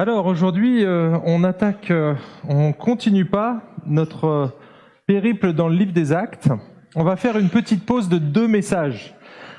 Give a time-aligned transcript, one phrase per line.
[0.00, 2.14] Alors aujourd'hui, euh, on attaque, euh,
[2.48, 4.46] on continue pas notre euh,
[5.06, 6.48] périple dans le livre des Actes.
[6.96, 9.14] On va faire une petite pause de deux messages.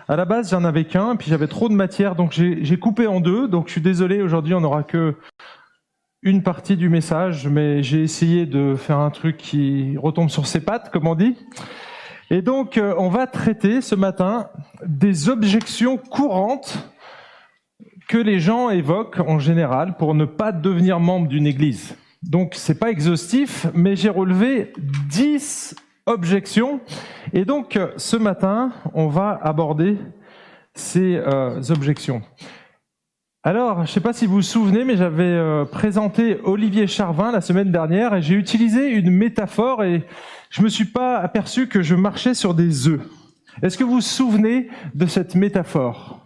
[0.07, 3.19] À la base, j'en avais qu'un, puis j'avais trop de matière, donc j'ai coupé en
[3.19, 3.47] deux.
[3.47, 5.13] Donc je suis désolé, aujourd'hui, on n'aura que
[6.23, 10.61] une partie du message, mais j'ai essayé de faire un truc qui retombe sur ses
[10.61, 11.37] pattes, comme on dit.
[12.31, 14.49] Et donc, on va traiter ce matin
[14.87, 16.91] des objections courantes
[18.11, 21.95] que les gens évoquent en général pour ne pas devenir membre d'une église.
[22.21, 24.73] Donc c'est pas exhaustif, mais j'ai relevé
[25.07, 25.75] 10
[26.07, 26.81] objections.
[27.31, 29.97] Et donc ce matin, on va aborder
[30.73, 32.21] ces euh, objections.
[33.43, 37.31] Alors, je ne sais pas si vous vous souvenez, mais j'avais euh, présenté Olivier Charvin
[37.31, 40.05] la semaine dernière et j'ai utilisé une métaphore et
[40.49, 42.99] je me suis pas aperçu que je marchais sur des œufs.
[43.61, 46.20] Est-ce que vous vous souvenez de cette métaphore?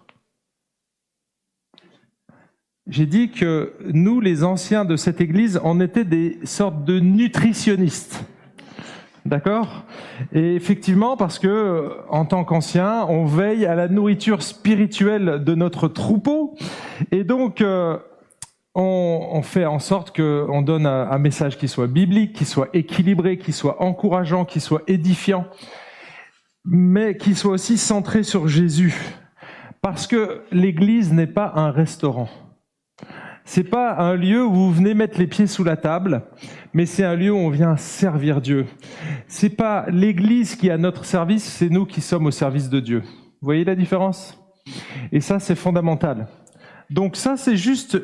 [2.87, 8.23] J'ai dit que nous, les anciens de cette église, on était des sortes de nutritionnistes.
[9.25, 9.85] D'accord?
[10.33, 15.87] Et effectivement, parce que en tant qu'anciens, on veille à la nourriture spirituelle de notre
[15.87, 16.55] troupeau,
[17.11, 17.97] et donc euh,
[18.75, 23.51] on, fait en sorte qu'on donne un message qui soit biblique, qui soit équilibré, qui
[23.51, 25.47] soit encourageant, qui soit édifiant,
[26.63, 28.93] mais qui soit aussi centré sur Jésus,
[29.81, 32.29] parce que l'Église n'est pas un restaurant.
[33.47, 36.23] C'est pas un lieu où vous venez mettre les pieds sous la table,
[36.73, 38.65] mais c'est un lieu où on vient servir Dieu.
[39.27, 42.79] C'est pas l'église qui est à notre service, c'est nous qui sommes au service de
[42.79, 43.01] Dieu.
[43.01, 44.41] Vous voyez la différence?
[45.11, 46.27] Et ça, c'est fondamental.
[46.89, 48.01] Donc ça, c'est juste,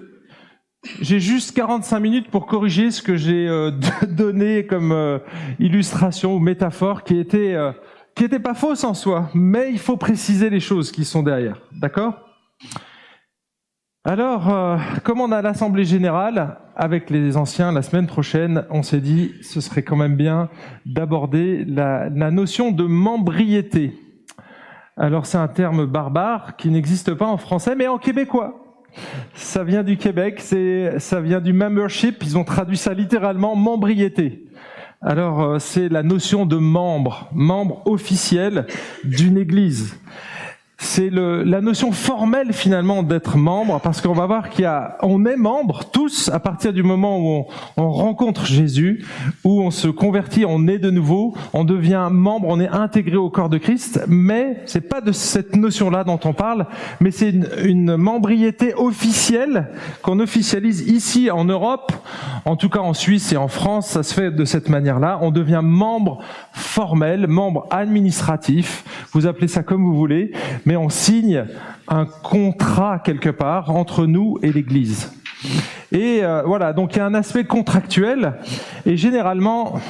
[1.01, 3.71] j'ai juste 45 minutes pour corriger ce que j'ai euh,
[4.07, 5.17] donné comme euh,
[5.59, 7.71] illustration ou métaphore qui était, euh,
[8.15, 11.59] qui était pas fausse en soi, mais il faut préciser les choses qui sont derrière.
[11.71, 12.13] D'accord?
[14.03, 18.99] Alors, euh, comme on a l'Assemblée générale avec les anciens la semaine prochaine, on s'est
[18.99, 20.49] dit ce serait quand même bien
[20.87, 23.93] d'aborder la, notion de membriété.
[24.97, 28.79] Alors c'est un terme barbare qui n'existe pas en français, mais en québécois.
[29.35, 32.23] Ça vient du Québec, ça vient du membership.
[32.23, 34.47] Ils ont traduit ça littéralement membriété.
[35.03, 38.65] Alors euh, c'est la notion de membre, membre officiel
[39.03, 39.95] d'une église
[40.83, 45.25] c'est la notion formelle finalement d'être membre, parce qu'on va voir qu'il y a, on
[45.27, 47.45] est membre tous à partir du moment où
[47.77, 49.05] on, on, rencontre Jésus,
[49.43, 53.29] où on se convertit, on est de nouveau, on devient membre, on est intégré au
[53.29, 54.03] corps de Christ.
[54.07, 56.65] Mais c'est pas de cette notion-là dont on parle,
[56.99, 59.67] mais c'est une, une membriété officielle
[60.01, 61.91] qu'on officialise ici en Europe,
[62.45, 65.19] en tout cas en Suisse et en France, ça se fait de cette manière-là.
[65.21, 68.83] On devient membre formel, membre administratif.
[69.11, 70.31] Vous appelez ça comme vous voulez.
[70.71, 71.43] Mais on signe
[71.89, 75.11] un contrat quelque part entre nous et l'Église.
[75.91, 78.35] Et euh, voilà, donc il y a un aspect contractuel,
[78.85, 79.81] et généralement,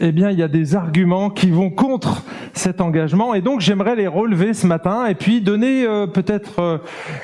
[0.00, 3.94] eh bien, il y a des arguments qui vont contre cet engagement, et donc j'aimerais
[3.94, 6.78] les relever ce matin, et puis donner euh, peut-être euh,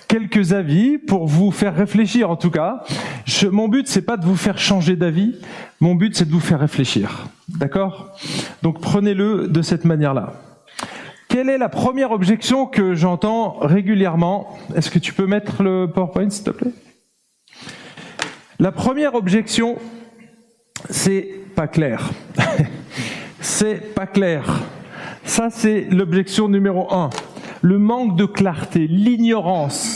[0.06, 2.30] quelques avis pour vous faire réfléchir.
[2.30, 2.84] En tout cas,
[3.50, 5.34] mon but c'est pas de vous faire changer d'avis,
[5.80, 7.26] mon but c'est de vous faire réfléchir.
[7.48, 8.12] D'accord?
[8.62, 10.34] Donc prenez-le de cette manière-là.
[11.34, 14.56] Quelle est la première objection que j'entends régulièrement?
[14.76, 16.70] Est-ce que tu peux mettre le PowerPoint, s'il te plaît?
[18.60, 19.76] La première objection,
[20.90, 22.12] c'est pas clair.
[23.40, 24.60] c'est pas clair.
[25.24, 27.10] Ça, c'est l'objection numéro un.
[27.62, 29.93] Le manque de clarté, l'ignorance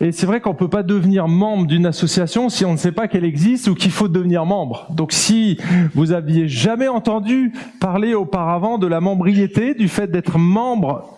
[0.00, 3.08] et c'est vrai qu'on peut pas devenir membre d'une association si on ne sait pas
[3.08, 4.86] qu'elle existe ou qu'il faut devenir membre.
[4.90, 5.58] Donc si
[5.94, 11.15] vous aviez jamais entendu parler auparavant de la membriété, du fait d'être membre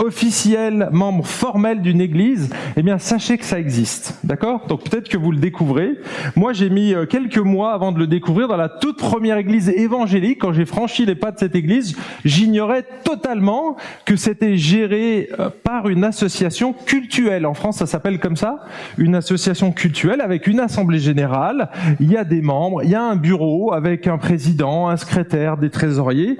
[0.00, 4.18] officiel, membre formel d'une église, eh bien sachez que ça existe.
[4.24, 4.66] D'accord?
[4.66, 5.98] Donc peut-être que vous le découvrez.
[6.36, 9.68] Moi, j'ai mis euh, quelques mois avant de le découvrir dans la toute première église
[9.68, 10.40] évangélique.
[10.40, 15.88] Quand j'ai franchi les pas de cette église, j'ignorais totalement que c'était géré euh, par
[15.88, 17.44] une association cultuelle.
[17.46, 18.64] En France, ça s'appelle comme ça,
[18.96, 21.70] une association cultuelle avec une assemblée générale.
[22.00, 25.58] Il y a des membres, il y a un bureau avec un président, un secrétaire,
[25.58, 26.38] des trésoriers.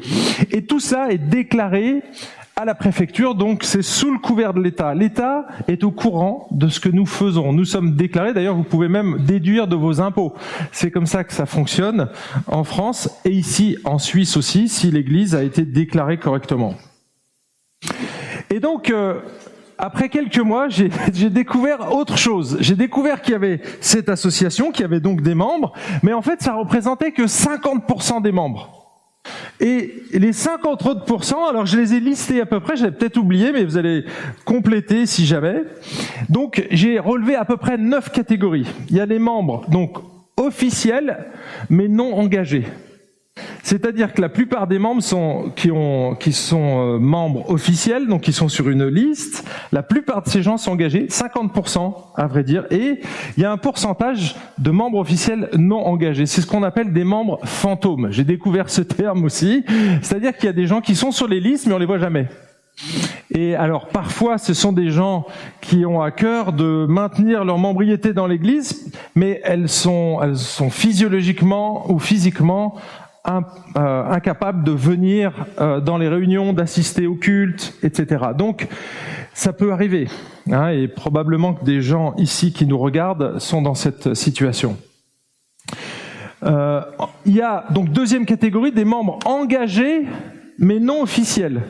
[0.51, 2.03] Et tout ça est déclaré
[2.61, 4.95] à la préfecture, donc c'est sous le couvert de l'État.
[4.95, 7.55] L'État est au courant de ce que nous faisons.
[7.55, 10.35] Nous sommes déclarés, d'ailleurs vous pouvez même déduire de vos impôts.
[10.71, 12.11] C'est comme ça que ça fonctionne
[12.47, 16.75] en France et ici en Suisse aussi, si l'Église a été déclarée correctement.
[18.51, 19.21] Et donc, euh,
[19.79, 20.91] après quelques mois, j'ai
[21.31, 22.59] découvert autre chose.
[22.61, 25.73] J'ai découvert qu'il y avait cette association, qui avait donc des membres,
[26.03, 28.80] mais en fait, ça représentait que 50% des membres.
[29.61, 31.05] Et les 50 autres
[31.49, 34.05] alors je les ai listés à peu près, j'avais peut-être oublié, mais vous allez
[34.45, 35.63] compléter si jamais.
[36.29, 38.67] Donc j'ai relevé à peu près neuf catégories.
[38.89, 39.99] Il y a les membres donc
[40.37, 41.27] officiels,
[41.69, 42.65] mais non engagés.
[43.63, 48.23] C'est-à-dire que la plupart des membres sont, qui, ont, qui sont euh, membres officiels, donc
[48.23, 52.43] qui sont sur une liste, la plupart de ces gens sont engagés, 50% à vrai
[52.45, 53.01] dire, et
[53.37, 56.27] il y a un pourcentage de membres officiels non engagés.
[56.27, 58.09] C'est ce qu'on appelle des membres fantômes.
[58.11, 59.65] J'ai découvert ce terme aussi,
[60.03, 61.99] c'est-à-dire qu'il y a des gens qui sont sur les listes mais on les voit
[61.99, 62.29] jamais.
[63.33, 65.27] Et alors parfois ce sont des gens
[65.61, 70.71] qui ont à cœur de maintenir leur membriété dans l'Église, mais elles sont, elles sont
[70.71, 72.77] physiologiquement ou physiquement
[73.25, 78.27] incapables de venir euh, dans les réunions, d'assister au culte, etc.
[78.37, 78.69] Donc,
[79.35, 80.09] ça peut arriver.
[80.51, 84.77] Hein, et probablement que des gens ici qui nous regardent sont dans cette situation.
[86.43, 86.81] Euh,
[87.27, 90.07] il y a donc deuxième catégorie des membres engagés
[90.59, 91.63] mais non officiels.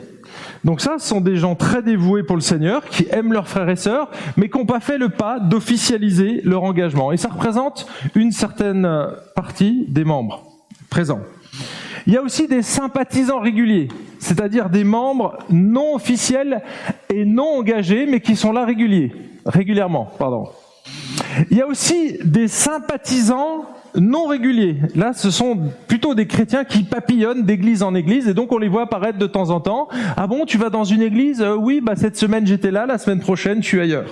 [0.63, 3.69] Donc ça, ce sont des gens très dévoués pour le Seigneur, qui aiment leurs frères
[3.69, 7.11] et sœurs, mais qui n'ont pas fait le pas d'officialiser leur engagement.
[7.11, 8.87] Et ça représente une certaine
[9.35, 10.43] partie des membres
[10.89, 11.21] présents.
[12.07, 13.87] Il y a aussi des sympathisants réguliers,
[14.19, 16.61] c'est-à-dire des membres non officiels
[17.13, 19.11] et non engagés, mais qui sont là réguliers,
[19.45, 20.07] régulièrement.
[20.17, 20.49] Pardon.
[21.49, 23.65] Il y a aussi des sympathisants
[23.95, 24.77] non réguliers.
[24.95, 25.57] Là, ce sont
[25.87, 29.27] plutôt des chrétiens qui papillonnent d'église en église et donc on les voit apparaître de
[29.27, 29.89] temps en temps.
[30.17, 31.41] Ah bon, tu vas dans une église?
[31.41, 34.05] Euh, Oui, bah cette semaine j'étais là, la semaine prochaine je suis ailleurs.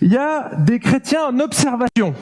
[0.00, 2.14] Il y a des chrétiens en observation.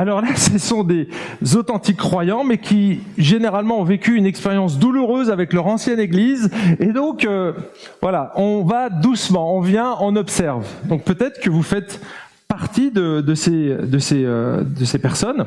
[0.00, 1.08] Alors là, ce sont des
[1.54, 6.50] authentiques croyants, mais qui généralement ont vécu une expérience douloureuse avec leur ancienne Église.
[6.78, 7.52] Et donc, euh,
[8.00, 10.66] voilà, on va doucement, on vient, on observe.
[10.84, 12.00] Donc peut-être que vous faites
[12.48, 15.44] partie de, ces, de, ces, euh, de ces personnes.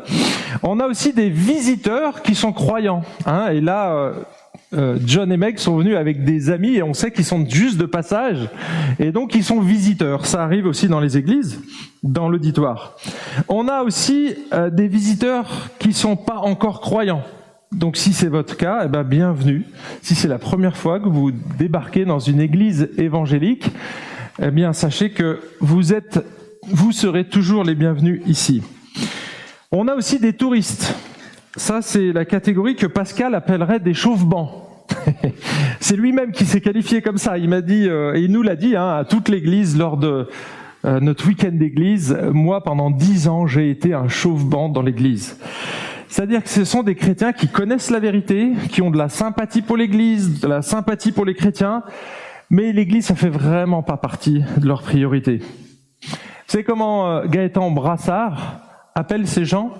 [0.61, 3.01] On a aussi des visiteurs qui sont croyants.
[3.25, 4.13] Hein, et là, euh,
[4.74, 7.78] euh, John et Meg sont venus avec des amis et on sait qu'ils sont juste
[7.78, 8.50] de passage
[9.00, 10.25] et donc ils sont visiteurs.
[10.25, 11.62] Ça arrive aussi dans les églises,
[12.02, 12.96] dans l'auditoire.
[13.48, 17.24] On a aussi euh, des visiteurs qui sont pas encore croyants.
[17.72, 19.66] Donc si c'est votre cas, eh ben bienvenue.
[20.02, 23.72] Si c'est la première fois que vous débarquez dans une église évangélique,
[24.42, 26.24] eh bien sachez que vous êtes
[26.68, 28.62] vous serez toujours les bienvenus ici.
[29.72, 30.96] On a aussi des touristes.
[31.55, 34.50] Ça, c'est la catégorie que Pascal appellerait des chauves-bancs.
[35.79, 37.38] c'est lui-même qui s'est qualifié comme ça.
[37.38, 40.27] Il m'a dit, euh, et il nous l'a dit hein, à toute l'Église lors de
[40.85, 42.17] euh, notre week-end d'église.
[42.33, 45.38] Moi, pendant dix ans, j'ai été un chauve-banc dans l'Église.
[46.07, 49.61] C'est-à-dire que ce sont des chrétiens qui connaissent la vérité, qui ont de la sympathie
[49.61, 51.83] pour l'Église, de la sympathie pour les chrétiens,
[52.50, 55.39] mais l'Église, ça fait vraiment pas partie de leur priorité.
[56.47, 58.59] C'est comment euh, Gaëtan Brassard
[58.95, 59.73] appelle ces gens?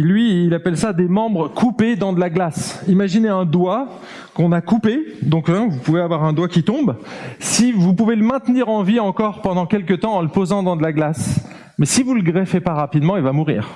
[0.00, 2.82] Lui, il appelle ça des membres coupés dans de la glace.
[2.88, 3.88] Imaginez un doigt
[4.34, 6.96] qu'on a coupé, donc hein, vous pouvez avoir un doigt qui tombe.
[7.38, 10.76] Si vous pouvez le maintenir en vie encore pendant quelques temps en le posant dans
[10.76, 11.46] de la glace,
[11.76, 13.68] mais si vous le greffez pas rapidement, il va mourir.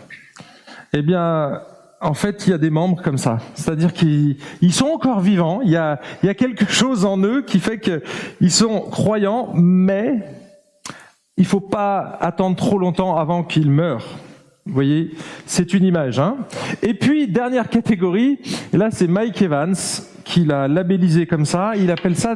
[0.94, 1.60] Eh bien,
[2.00, 3.38] en fait, il y a des membres comme ça.
[3.54, 4.36] C'est-à-dire qu'ils
[4.70, 5.60] sont encore vivants.
[5.62, 9.50] Il y, a, il y a quelque chose en eux qui fait qu'ils sont croyants,
[9.54, 10.22] mais
[11.36, 14.06] il faut pas attendre trop longtemps avant qu'ils meurent.
[14.66, 15.12] Vous voyez,
[15.46, 16.18] c'est une image.
[16.18, 16.36] Hein
[16.82, 18.38] et puis, dernière catégorie,
[18.72, 19.74] là c'est Mike Evans
[20.24, 21.72] qui l'a labellisé comme ça.
[21.76, 22.34] Il appelle ça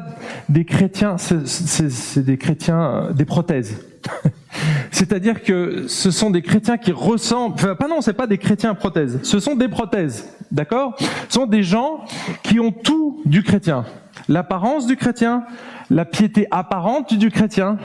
[0.49, 3.85] des chrétiens, c'est des chrétiens, des prothèses.
[4.93, 9.19] C'est-à-dire que ce sont des chrétiens qui ressemblent, pas non, c'est pas des chrétiens prothèses,
[9.23, 10.97] ce sont des prothèses, d'accord?
[11.29, 12.05] Ce sont des gens
[12.43, 13.85] qui ont tout du chrétien.
[14.29, 15.45] L'apparence du chrétien,
[15.91, 17.77] la piété apparente du chrétien,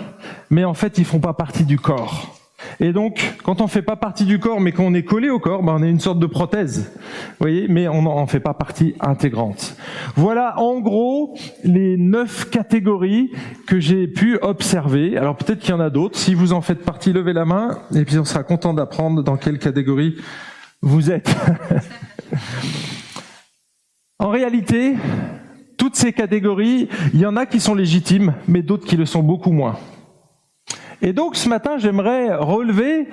[0.50, 2.35] mais en fait ils font pas partie du corps.
[2.80, 5.64] Et donc, quand on fait pas partie du corps, mais qu'on est collé au corps,
[5.64, 6.92] ben on est une sorte de prothèse.
[6.96, 9.78] Vous voyez, mais on n'en fait pas partie intégrante.
[10.16, 13.32] Voilà, en gros, les neuf catégories
[13.68, 15.18] que j'ai pu observer.
[15.18, 16.18] Alors peut-être qu'il y en a d'autres.
[16.18, 19.38] Si vous en faites partie, levez la main, et puis on sera content d'apprendre dans
[19.38, 20.16] quelle catégorie
[20.82, 21.34] vous êtes.
[24.20, 24.96] en réalité,
[25.78, 29.24] toutes ces catégories, il y en a qui sont légitimes, mais d'autres qui le sont
[29.24, 29.78] beaucoup moins.
[31.02, 33.08] Et donc ce matin, j'aimerais relever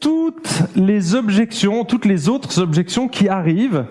[0.00, 3.86] toutes les objections, toutes les autres objections qui arrivent,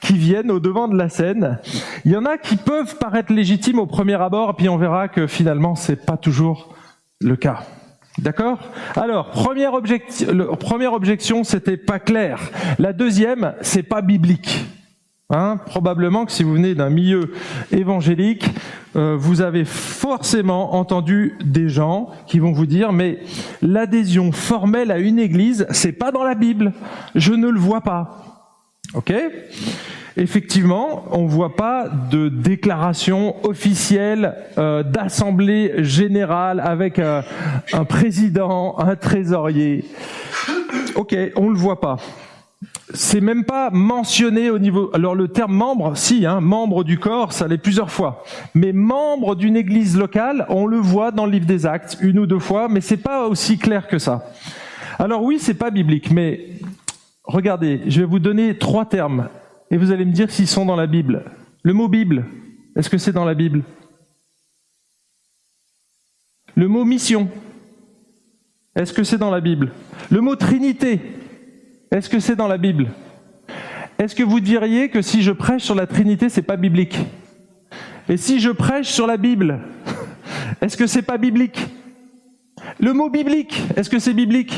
[0.00, 1.58] qui viennent au devant de la scène.
[2.04, 5.26] Il y en a qui peuvent paraître légitimes au premier abord, puis on verra que
[5.26, 6.74] finalement c'est pas toujours
[7.20, 7.64] le cas.
[8.18, 8.58] D'accord?
[8.94, 9.72] Alors, première,
[10.58, 12.40] première objection, c'était pas clair.
[12.78, 14.64] La deuxième, c'est pas biblique.
[15.28, 17.32] Hein, probablement que si vous venez d'un milieu
[17.72, 18.48] évangélique,
[18.94, 23.18] euh, vous avez forcément entendu des gens qui vont vous dire mais
[23.60, 26.72] l'adhésion formelle à une église, c'est pas dans la Bible.
[27.16, 28.46] Je ne le vois pas.
[28.94, 29.12] Ok?
[30.16, 37.20] Effectivement, on ne voit pas de déclaration officielle euh, d'assemblée générale avec euh,
[37.72, 39.84] un président, un trésorier.
[40.94, 41.96] Ok, on le voit pas.
[42.94, 44.90] C'est même pas mentionné au niveau.
[44.94, 48.22] Alors le terme membre, si, hein, membre du corps, ça l'est plusieurs fois.
[48.54, 52.26] Mais membre d'une église locale, on le voit dans le livre des Actes une ou
[52.26, 54.30] deux fois, mais c'est pas aussi clair que ça.
[55.00, 56.48] Alors oui, c'est pas biblique, mais
[57.24, 59.28] regardez, je vais vous donner trois termes
[59.70, 61.24] et vous allez me dire s'ils sont dans la Bible.
[61.64, 62.24] Le mot Bible,
[62.76, 63.64] est-ce que c'est dans la Bible?
[66.54, 67.28] Le mot mission,
[68.76, 69.72] est-ce que c'est dans la Bible?
[70.08, 71.00] Le mot Trinité,
[71.90, 72.88] est-ce que c'est dans la Bible?
[73.98, 76.98] Est-ce que vous diriez que si je prêche sur la Trinité, c'est pas biblique?
[78.08, 79.60] Et si je prêche sur la Bible,
[80.60, 81.58] est-ce que c'est pas biblique?
[82.78, 84.54] Le mot biblique, est-ce que c'est biblique?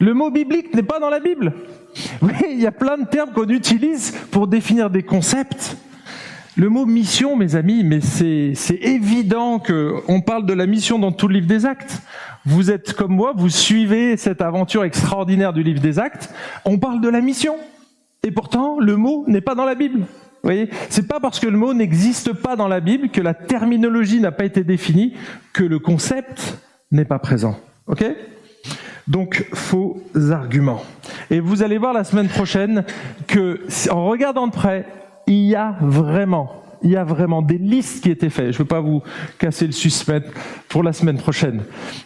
[0.00, 1.52] Le mot biblique n'est pas dans la Bible.
[2.22, 5.76] Oui, il y a plein de termes qu'on utilise pour définir des concepts.
[6.56, 11.26] Le mot mission, mes amis, mais c'est évident qu'on parle de la mission dans tout
[11.26, 12.00] le livre des actes.
[12.46, 16.32] Vous êtes comme moi, vous suivez cette aventure extraordinaire du livre des actes.
[16.64, 17.56] On parle de la mission.
[18.22, 19.98] Et pourtant, le mot n'est pas dans la Bible.
[20.00, 20.06] Vous
[20.44, 24.20] voyez, c'est pas parce que le mot n'existe pas dans la Bible, que la terminologie
[24.20, 25.14] n'a pas été définie,
[25.52, 26.58] que le concept
[26.92, 27.58] n'est pas présent.
[27.88, 28.04] Ok?
[29.08, 30.84] Donc, faux arguments.
[31.30, 32.84] Et vous allez voir la semaine prochaine
[33.26, 34.86] que, en regardant de près,
[35.26, 38.52] il y a vraiment, il y a vraiment des listes qui étaient faites.
[38.52, 39.02] Je ne veux pas vous
[39.38, 40.24] casser le suspense
[40.68, 41.62] pour la semaine prochaine.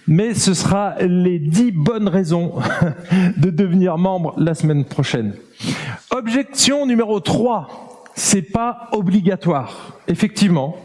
[0.06, 2.54] Mais ce sera les dix bonnes raisons
[3.36, 5.34] de devenir membre la semaine prochaine.
[6.10, 8.04] Objection numéro 3.
[8.14, 9.98] C'est pas obligatoire.
[10.08, 10.76] Effectivement,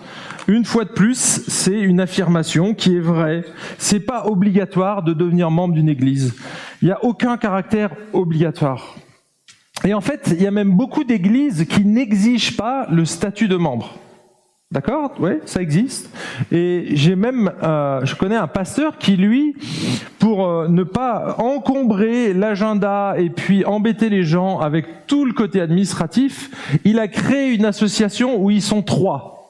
[0.47, 3.43] une fois de plus, c'est une affirmation qui est vraie.
[3.77, 6.35] C'est pas obligatoire de devenir membre d'une église.
[6.81, 8.95] Il n'y a aucun caractère obligatoire.
[9.85, 13.55] Et en fait, il y a même beaucoup d'églises qui n'exigent pas le statut de
[13.55, 13.97] membre.
[14.71, 15.13] D'accord?
[15.19, 16.09] Oui, ça existe.
[16.51, 19.55] Et j'ai même, euh, je connais un pasteur qui, lui,
[20.17, 25.61] pour euh, ne pas encombrer l'agenda et puis embêter les gens avec tout le côté
[25.61, 26.49] administratif,
[26.85, 29.42] il a créé une association où ils sont trois.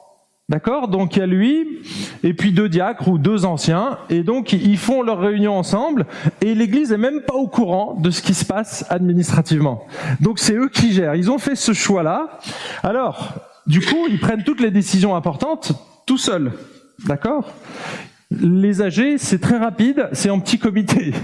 [0.50, 1.80] D'accord Donc il y a lui,
[2.22, 6.04] et puis deux diacres ou deux anciens, et donc ils font leur réunion ensemble,
[6.42, 9.86] et l'Église est même pas au courant de ce qui se passe administrativement.
[10.20, 11.14] Donc c'est eux qui gèrent.
[11.14, 12.38] Ils ont fait ce choix-là.
[12.82, 13.32] Alors,
[13.66, 15.72] du coup, ils prennent toutes les décisions importantes
[16.06, 16.52] tout seuls.
[17.06, 17.50] D'accord
[18.30, 21.14] les âgés, c'est très rapide, c'est en petit comité.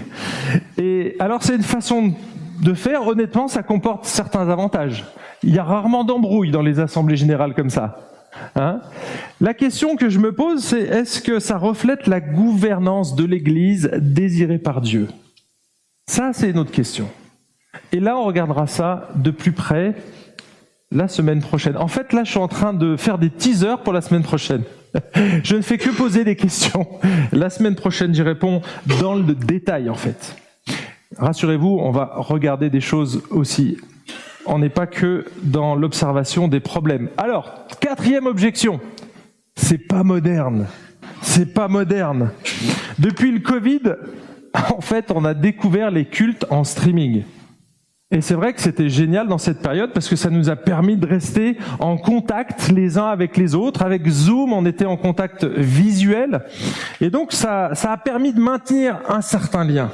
[0.78, 2.14] Et alors c'est une façon
[2.62, 5.04] de faire, honnêtement, ça comporte certains avantages.
[5.42, 8.09] Il y a rarement d'embrouilles dans les assemblées générales comme ça.
[8.56, 8.80] Hein?
[9.40, 13.90] La question que je me pose, c'est est-ce que ça reflète la gouvernance de l'Église
[13.96, 15.08] désirée par Dieu?
[16.08, 17.08] Ça, c'est une autre question.
[17.92, 19.94] Et là, on regardera ça de plus près
[20.90, 21.76] la semaine prochaine.
[21.76, 24.62] En fait, là, je suis en train de faire des teasers pour la semaine prochaine.
[25.44, 26.84] Je ne fais que poser des questions.
[27.30, 28.60] La semaine prochaine, j'y réponds
[29.00, 30.36] dans le détail, en fait.
[31.16, 33.76] Rassurez-vous, on va regarder des choses aussi
[34.46, 37.08] on n'est pas que dans l'observation des problèmes.
[37.16, 38.80] Alors, quatrième objection,
[39.56, 40.66] c'est pas moderne.
[41.22, 42.30] C'est pas moderne.
[42.98, 43.94] Depuis le Covid,
[44.76, 47.24] en fait, on a découvert les cultes en streaming.
[48.12, 50.96] Et c'est vrai que c'était génial dans cette période parce que ça nous a permis
[50.96, 53.82] de rester en contact les uns avec les autres.
[53.82, 56.40] Avec Zoom, on était en contact visuel.
[57.00, 59.92] Et donc, ça, ça a permis de maintenir un certain lien.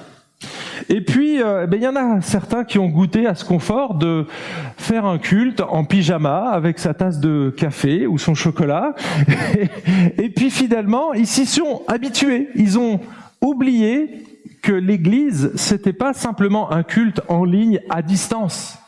[0.89, 3.45] Et puis, euh, eh ben, il y en a certains qui ont goûté à ce
[3.45, 4.27] confort de
[4.77, 8.95] faire un culte en pyjama avec sa tasse de café ou son chocolat.
[10.19, 12.49] Et puis finalement, ils s'y sont habitués.
[12.55, 13.01] Ils ont
[13.41, 14.25] oublié
[14.63, 18.79] que l'Église, c'était pas simplement un culte en ligne à distance.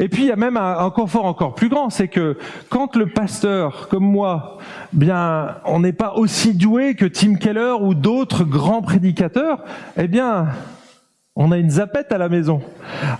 [0.00, 2.36] Et puis il y a même un, confort encore plus grand, c'est que
[2.68, 4.58] quand le pasteur, comme moi,
[4.92, 9.64] bien, on n'est pas aussi doué que Tim Keller ou d'autres grands prédicateurs,
[9.96, 10.48] eh bien,
[11.34, 12.60] on a une zapette à la maison.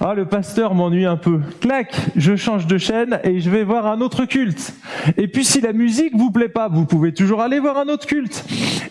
[0.01, 1.41] Ah, le pasteur m'ennuie un peu.
[1.61, 4.75] Clac, je change de chaîne et je vais voir un autre culte.
[5.17, 8.07] Et puis si la musique vous plaît pas, vous pouvez toujours aller voir un autre
[8.07, 8.45] culte.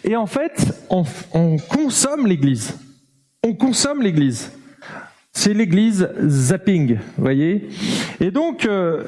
[0.03, 1.05] Et en fait, on,
[1.69, 2.79] consomme l'église.
[3.43, 4.51] On consomme l'église.
[5.33, 7.69] C'est l'église zapping, voyez.
[8.19, 9.03] Et donc, euh,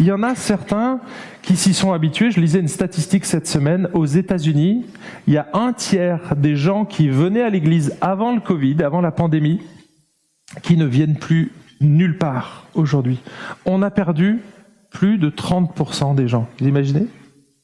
[0.00, 1.00] il y en a certains
[1.42, 2.30] qui s'y sont habitués.
[2.30, 3.88] Je lisais une statistique cette semaine.
[3.92, 4.86] Aux États-Unis,
[5.26, 9.00] il y a un tiers des gens qui venaient à l'église avant le Covid, avant
[9.00, 9.60] la pandémie,
[10.62, 13.20] qui ne viennent plus nulle part aujourd'hui.
[13.66, 14.40] On a perdu
[14.90, 16.48] plus de 30% des gens.
[16.58, 17.06] Vous imaginez?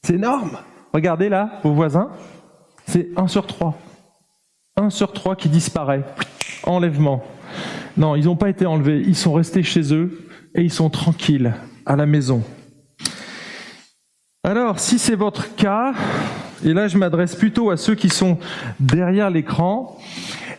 [0.02, 0.58] C'est énorme.
[0.92, 2.10] Regardez là, vos voisins.
[2.86, 3.78] C'est 1 sur 3.
[4.76, 6.04] 1 sur 3 qui disparaît.
[6.64, 7.22] Enlèvement.
[7.96, 9.02] Non, ils n'ont pas été enlevés.
[9.06, 11.54] Ils sont restés chez eux et ils sont tranquilles
[11.88, 12.44] à la maison.
[14.44, 15.94] Alors, si c'est votre cas,
[16.64, 18.38] et là je m'adresse plutôt à ceux qui sont
[18.78, 19.98] derrière l'écran,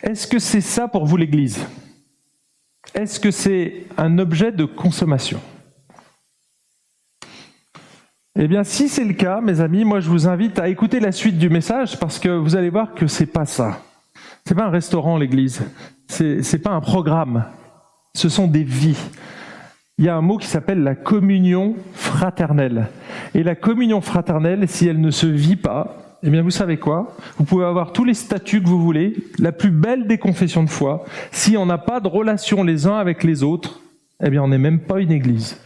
[0.01, 1.65] est-ce que c'est ça pour vous l'Église?
[2.95, 5.39] Est-ce que c'est un objet de consommation?
[8.35, 11.11] Eh bien, si c'est le cas, mes amis, moi je vous invite à écouter la
[11.11, 13.81] suite du message parce que vous allez voir que c'est pas ça.
[14.45, 15.61] C'est pas un restaurant l'Église.
[16.07, 17.45] C'est c'est pas un programme.
[18.15, 18.97] Ce sont des vies
[19.99, 22.87] il y a un mot qui s'appelle la communion fraternelle.
[23.35, 27.17] Et la communion fraternelle, si elle ne se vit pas, eh bien vous savez quoi?
[27.37, 30.69] Vous pouvez avoir tous les statuts que vous voulez, la plus belle des confessions de
[30.69, 31.03] foi.
[31.33, 33.81] Si on n'a pas de relation les uns avec les autres,
[34.23, 35.59] eh bien on n'est même pas une église.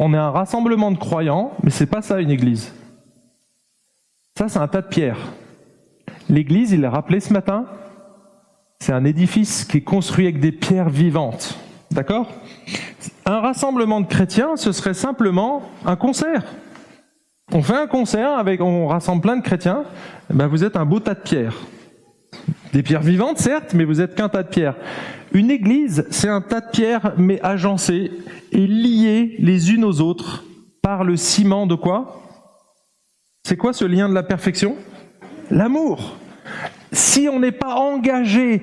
[0.00, 2.74] On est un rassemblement de croyants, mais c'est pas ça une église.
[4.36, 5.32] Ça c'est un tas de pierres.
[6.28, 7.66] L'église, il l'a rappelé ce matin,
[8.80, 11.60] c'est un édifice qui est construit avec des pierres vivantes.
[11.92, 12.32] D'accord?
[13.26, 16.42] Un rassemblement de chrétiens, ce serait simplement un concert.
[17.52, 19.84] On fait un concert avec, on rassemble plein de chrétiens.
[20.30, 21.56] Eh ben vous êtes un beau tas de pierres.
[22.72, 24.76] Des pierres vivantes, certes, mais vous êtes qu'un tas de pierres.
[25.32, 28.10] Une église, c'est un tas de pierres, mais agencées
[28.52, 30.44] et liées les unes aux autres
[30.80, 32.22] par le ciment de quoi?
[33.46, 34.76] C'est quoi ce lien de la perfection?
[35.50, 36.16] L'amour.
[36.90, 38.62] Si on n'est pas engagé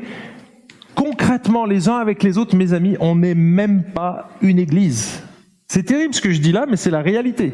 [1.00, 5.24] concrètement les uns avec les autres, mes amis, on n'est même pas une église.
[5.70, 7.54] C'est terrible ce que je dis là, mais c'est la réalité.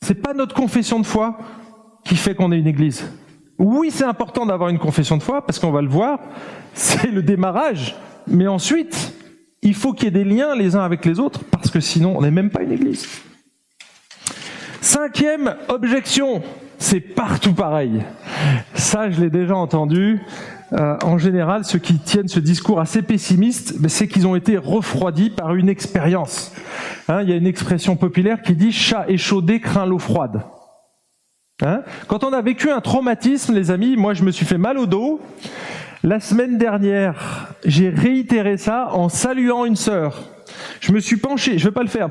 [0.00, 1.36] C'est pas notre confession de foi
[2.04, 3.10] qui fait qu'on est une église.
[3.58, 6.20] Oui, c'est important d'avoir une confession de foi parce qu'on va le voir,
[6.72, 7.96] c'est le démarrage.
[8.28, 9.12] Mais ensuite,
[9.62, 12.16] il faut qu'il y ait des liens les uns avec les autres parce que sinon,
[12.16, 13.08] on n'est même pas une église.
[14.80, 16.42] Cinquième objection,
[16.78, 18.04] c'est partout pareil.
[18.74, 20.20] Ça, je l'ai déjà entendu.
[20.72, 24.56] Euh, en général, ceux qui tiennent ce discours assez pessimiste, ben, c'est qu'ils ont été
[24.56, 26.52] refroidis par une expérience.
[27.08, 30.42] Hein, il y a une expression populaire qui dit chat échaudé craint l'eau froide.
[31.62, 34.78] Hein Quand on a vécu un traumatisme, les amis, moi je me suis fait mal
[34.78, 35.20] au dos.
[36.02, 40.22] La semaine dernière, j'ai réitéré ça en saluant une sœur.
[40.80, 42.08] Je me suis penché, je vais pas le faire,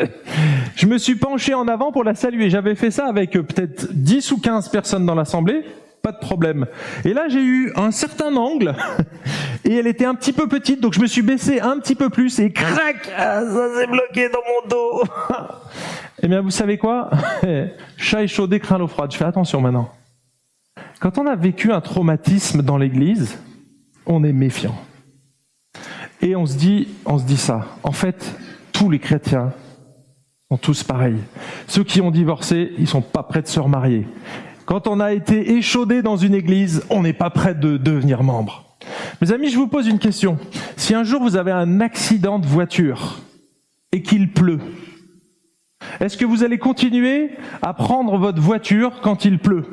[0.76, 2.50] je me suis penché en avant pour la saluer.
[2.50, 5.64] J'avais fait ça avec euh, peut-être 10 ou 15 personnes dans l'assemblée
[6.02, 6.66] pas de problème.
[7.04, 8.74] Et là, j'ai eu un certain angle,
[9.64, 12.10] et elle était un petit peu petite, donc je me suis baissé un petit peu
[12.10, 15.04] plus, et crac, ah, ça s'est bloqué dans mon dos.
[16.22, 17.10] eh bien, vous savez quoi?
[17.96, 19.12] Chat échaudé craint l'eau froide.
[19.12, 19.90] Je fais attention maintenant.
[21.00, 23.38] Quand on a vécu un traumatisme dans l'église,
[24.06, 24.76] on est méfiant.
[26.20, 27.66] Et on se dit, on se dit ça.
[27.82, 28.36] En fait,
[28.72, 29.52] tous les chrétiens
[30.50, 31.18] sont tous pareils.
[31.66, 34.06] Ceux qui ont divorcé, ils sont pas prêts de se remarier.
[34.66, 38.64] Quand on a été échaudé dans une église, on n'est pas prêt de devenir membre.
[39.20, 40.38] Mes amis, je vous pose une question.
[40.76, 43.20] Si un jour vous avez un accident de voiture
[43.92, 44.60] et qu'il pleut,
[46.00, 49.64] est-ce que vous allez continuer à prendre votre voiture quand il pleut?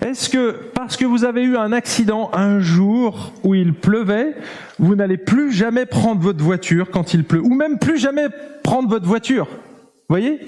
[0.00, 4.34] Est-ce que parce que vous avez eu un accident un jour où il pleuvait,
[4.78, 8.26] vous n'allez plus jamais prendre votre voiture quand il pleut Ou même plus jamais
[8.62, 9.46] prendre votre voiture?
[9.46, 10.40] Vous voyez?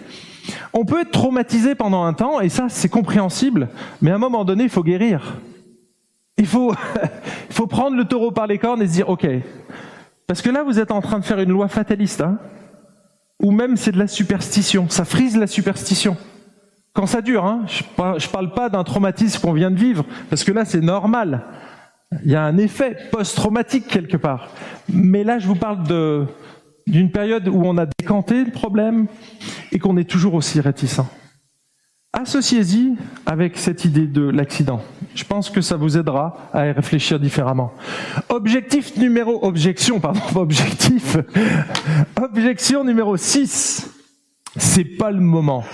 [0.72, 3.68] On peut être traumatisé pendant un temps, et ça c'est compréhensible,
[4.02, 5.36] mais à un moment donné, il faut guérir.
[6.38, 9.26] Il faut, prendre le taureau par les cornes et se dire, ok,
[10.26, 12.38] parce que là vous êtes en train de faire une loi fataliste, hein,
[13.42, 16.14] ou même c'est de la superstition, ça frise la superstition.
[16.92, 20.44] Quand ça dure, hein, je ne parle pas d'un traumatisme qu'on vient de vivre, parce
[20.44, 21.42] que là c'est normal.
[22.24, 24.48] Il y a un effet post-traumatique quelque part.
[24.88, 26.26] Mais là, je vous parle de,
[26.86, 29.06] d'une période où on a décanté le problème
[29.72, 31.02] et qu'on est toujours aussi réticent.
[32.12, 32.94] Associez-y
[33.26, 34.82] avec cette idée de l'accident.
[35.14, 37.72] Je pense que ça vous aidera à y réfléchir différemment.
[38.30, 41.18] Objectif numéro, objection, pardon, objectif.
[42.20, 43.90] Objection numéro 6.
[44.56, 45.64] C'est pas le moment.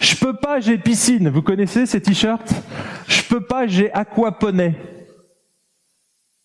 [0.00, 1.28] Je peux pas, j'ai piscine.
[1.28, 2.54] Vous connaissez ces t-shirts?
[3.06, 4.76] Je peux pas, j'ai aquaponé.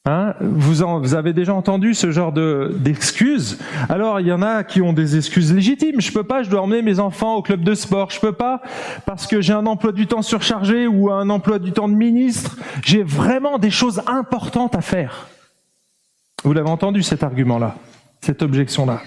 [0.05, 0.81] Hein, vous,
[1.13, 3.59] avez déjà entendu ce genre d'excuses?
[3.87, 6.01] Alors il y en a qui ont des excuses légitimes.
[6.01, 8.09] Je peux pas, je dois emmener mes enfants au club de sport.
[8.09, 8.63] Je peux pas
[9.05, 12.57] parce que j'ai un emploi du temps surchargé ou un emploi du temps de ministre.
[12.83, 15.27] J'ai vraiment des choses importantes à faire.
[16.43, 17.75] Vous l'avez entendu cet argument-là,
[18.21, 19.03] cette objection-là.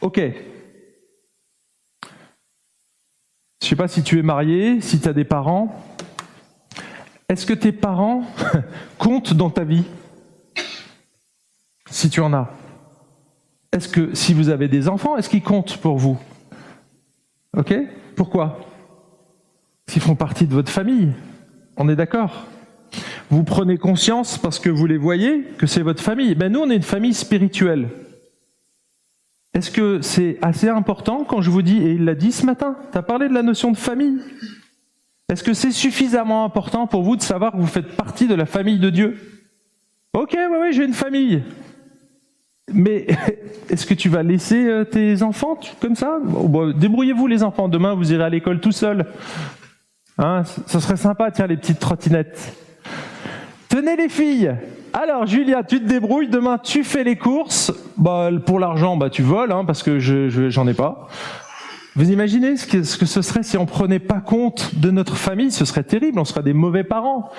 [0.00, 0.20] Ok.
[3.60, 5.82] Je sais pas si tu es marié, si tu as des parents.
[7.28, 8.22] Est-ce que tes parents
[8.98, 9.84] comptent dans ta vie?
[11.90, 12.50] Si tu en as.
[13.72, 16.18] Est-ce que si vous avez des enfants, est-ce qu'ils comptent pour vous?
[17.56, 17.74] Ok?
[18.16, 18.60] Pourquoi?
[19.86, 21.12] S'ils font partie de votre famille.
[21.76, 22.46] On est d'accord?
[23.30, 26.34] Vous prenez conscience parce que vous les voyez que c'est votre famille.
[26.34, 27.90] Ben nous, on est une famille spirituelle.
[29.54, 32.76] Est-ce que c'est assez important quand je vous dis, et il l'a dit ce matin,
[32.92, 34.18] tu as parlé de la notion de famille?
[35.28, 38.46] Est-ce que c'est suffisamment important pour vous de savoir que vous faites partie de la
[38.46, 39.18] famille de Dieu?
[40.14, 41.42] Ok, oui, oui, j'ai une famille.
[42.72, 43.06] Mais
[43.70, 46.18] est-ce que tu vas laisser euh, tes enfants comme ça?
[46.76, 49.06] Débrouillez-vous les enfants, demain vous irez à l'école tout seul.
[50.18, 52.54] Hein, ça serait sympa, tiens, les petites trottinettes.
[53.68, 54.54] Tenez les filles
[54.92, 57.72] alors Julia, tu te débrouilles, demain tu fais les courses.
[57.96, 61.08] Bah, pour l'argent, bah, tu voles, hein, parce que je, j'en ai pas.
[61.94, 65.16] Vous imaginez ce que, ce que ce serait si on prenait pas compte de notre
[65.16, 65.50] famille?
[65.50, 67.30] Ce serait terrible, on serait des mauvais parents.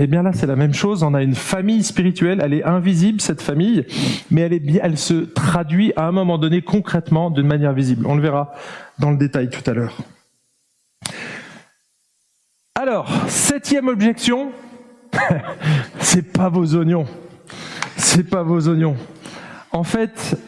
[0.00, 1.02] Eh bien là, c'est la même chose.
[1.02, 2.40] On a une famille spirituelle.
[2.40, 3.84] Elle est invisible, cette famille,
[4.30, 4.42] mais
[4.80, 8.06] elle, se traduit à un moment donné concrètement d'une manière visible.
[8.06, 8.54] On le verra
[9.00, 9.96] dans le détail tout à l'heure.
[12.76, 14.52] Alors, septième objection,
[15.98, 17.06] c'est pas vos oignons.
[17.96, 18.96] C'est pas vos oignons.
[19.72, 20.38] En fait,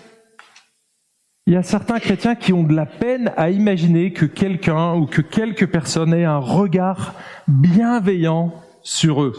[1.48, 5.06] il y a certains chrétiens qui ont de la peine à imaginer que quelqu'un ou
[5.06, 7.14] que quelques personnes aient un regard
[7.48, 9.32] bienveillant sur eux.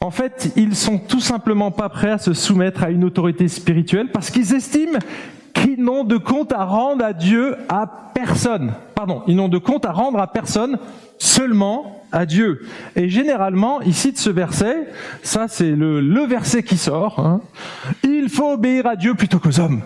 [0.00, 4.10] En fait, ils sont tout simplement pas prêts à se soumettre à une autorité spirituelle
[4.12, 4.98] parce qu'ils estiment
[5.54, 8.74] qu'ils n'ont de compte à rendre à Dieu à personne.
[8.94, 10.78] Pardon, ils n'ont de compte à rendre à personne,
[11.18, 12.66] seulement à Dieu.
[12.94, 14.86] Et généralement, ici de ce verset,
[15.22, 17.40] ça c'est le, le verset qui sort, hein,
[18.04, 19.82] il faut obéir à Dieu plutôt qu'aux hommes.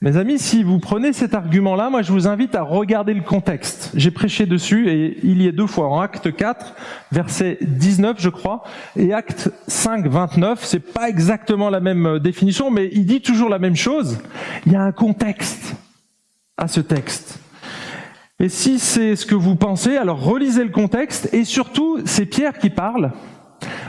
[0.00, 3.90] Mes amis, si vous prenez cet argument-là, moi je vous invite à regarder le contexte.
[3.94, 6.76] J'ai prêché dessus et il y est deux fois en acte 4,
[7.10, 8.62] verset 19 je crois,
[8.94, 10.64] et acte 5, 29.
[10.64, 14.18] C'est pas exactement la même euh, définition, mais il dit toujours la même chose.
[14.66, 15.74] Il y a un contexte
[16.56, 17.40] à ce texte.
[18.38, 22.56] Et si c'est ce que vous pensez, alors relisez le contexte et surtout, c'est Pierre
[22.58, 23.10] qui parle.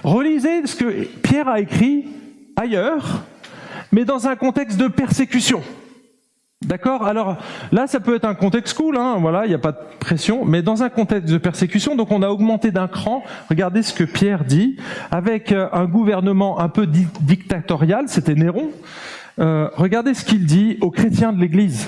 [0.04, 2.08] Relisez ce que Pierre a écrit
[2.56, 3.26] ailleurs,
[3.92, 5.62] mais dans un contexte de persécution.
[6.66, 7.38] D'accord Alors
[7.72, 10.44] là, ça peut être un contexte cool, hein, voilà, il n'y a pas de pression,
[10.44, 13.24] mais dans un contexte de persécution, donc on a augmenté d'un cran.
[13.50, 14.76] Regardez ce que Pierre dit,
[15.10, 18.72] avec euh, un gouvernement un peu dictatorial, c'était Néron.
[19.40, 21.88] Euh, regardez ce qu'il dit aux chrétiens de l'Église.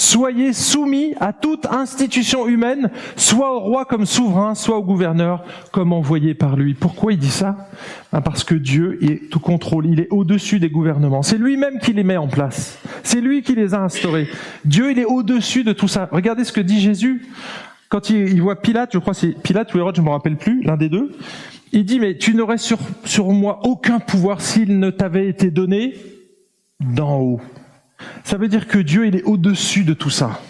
[0.00, 5.92] Soyez soumis à toute institution humaine, soit au roi comme souverain, soit au gouverneur comme
[5.92, 6.72] envoyé par lui.
[6.72, 7.68] Pourquoi il dit ça?
[8.10, 11.20] Ben, Parce que Dieu est tout contrôle, il est au-dessus des gouvernements.
[11.20, 12.78] C'est lui-même qui les met en place.
[13.02, 14.26] C'est lui qui les a instaurés.
[14.64, 16.08] Dieu, il est au-dessus de tout ça.
[16.10, 17.28] Regardez ce que dit Jésus
[17.90, 20.62] quand il, voit Pilate, je crois c'est Pilate ou Hérode, je ne me rappelle plus,
[20.62, 21.10] l'un des deux.
[21.72, 25.94] Il dit, mais tu n'aurais sur, sur moi aucun pouvoir s'il ne t'avait été donné
[26.80, 27.40] d'en haut.
[28.24, 30.40] Ça veut dire que Dieu, il est au-dessus de tout ça.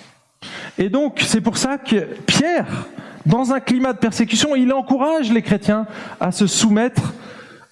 [0.78, 2.86] Et donc, c'est pour ça que Pierre,
[3.26, 5.86] dans un climat de persécution, il encourage les chrétiens
[6.20, 7.14] à se soumettre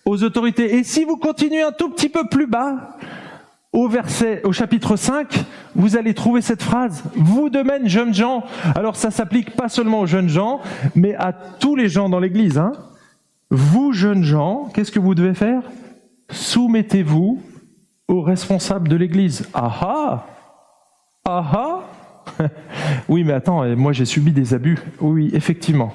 [0.04, 0.76] aux autorités.
[0.76, 2.96] Et si vous continuez un tout petit peu plus bas,
[3.72, 7.04] au verset, au chapitre 5, vous allez trouver cette phrase.
[7.14, 8.44] Vous de même, jeunes gens.
[8.74, 10.60] Alors ça s'applique pas seulement aux jeunes gens,
[10.94, 12.72] mais à tous les gens dans l'église, hein.
[13.50, 15.62] Vous, jeunes gens, qu'est-ce que vous devez faire?
[16.30, 17.40] Soumettez-vous
[18.08, 19.48] aux responsables de l'Église.
[19.54, 20.26] Ah ah
[21.24, 21.80] Ah ah
[23.08, 24.78] Oui, mais attends, moi j'ai subi des abus.
[25.00, 25.94] Oui, effectivement.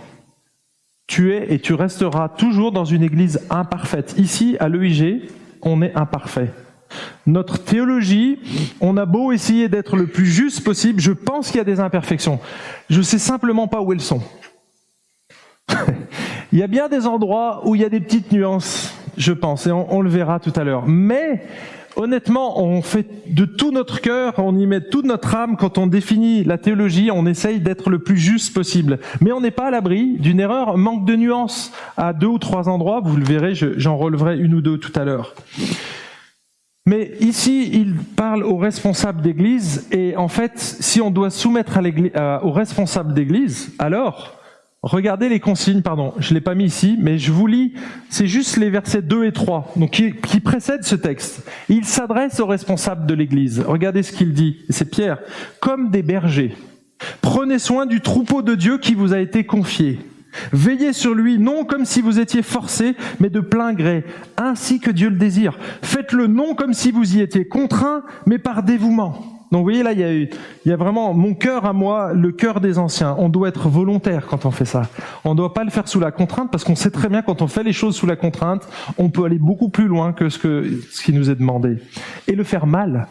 [1.08, 4.15] Tu es et tu resteras toujours dans une Église imparfaite.
[4.17, 5.30] Ici, à l'EIG,
[5.62, 6.52] on est imparfait.
[7.26, 8.39] Notre théologie,
[8.80, 11.80] on a beau essayer d'être le plus juste possible, je pense qu'il y a des
[11.80, 12.39] imperfections.
[12.89, 14.21] Je sais simplement pas où elles sont.
[16.52, 19.65] il y a bien des endroits où il y a des petites nuances, je pense,
[19.65, 20.86] et on, on le verra tout à l'heure.
[20.88, 21.43] Mais
[21.95, 25.88] honnêtement, on fait de tout notre cœur, on y met toute notre âme quand on
[25.88, 28.99] définit la théologie, on essaye d'être le plus juste possible.
[29.21, 32.69] Mais on n'est pas à l'abri d'une erreur, manque de nuances à deux ou trois
[32.69, 35.34] endroits, vous le verrez, j'en releverai une ou deux tout à l'heure.
[36.86, 41.79] Mais ici, il parle aux responsables d'église, et en fait, si on doit soumettre
[42.43, 44.42] aux responsables d'église, alors,
[44.84, 47.74] Regardez les consignes, pardon, je l'ai pas mis ici, mais je vous lis,
[48.10, 51.50] c'est juste les versets 2 et 3, donc qui, qui précèdent ce texte.
[51.69, 53.62] Il s'adresse aux responsables de l'Église.
[53.62, 55.19] Regardez ce qu'il dit, c'est Pierre,
[55.62, 56.58] comme des bergers.
[57.22, 60.00] Prenez soin du troupeau de Dieu qui vous a été confié.
[60.52, 64.04] Veillez sur lui, non comme si vous étiez forcé, mais de plein gré,
[64.36, 65.58] ainsi que Dieu le désire.
[65.82, 69.33] Faites-le non comme si vous y étiez contraint, mais par dévouement.
[69.54, 70.30] Donc vous voyez là, il y, a, il
[70.66, 73.16] y a vraiment mon cœur à moi, le cœur des anciens.
[73.20, 74.89] On doit être volontaire quand on fait ça.
[75.26, 77.44] On ne doit pas le faire sous la contrainte parce qu'on sait très bien quand
[77.44, 80.39] on fait les choses sous la contrainte, on peut aller beaucoup plus loin que ce,
[80.39, 81.78] que, ce qui nous est demandé.
[82.28, 83.08] Et le faire mal.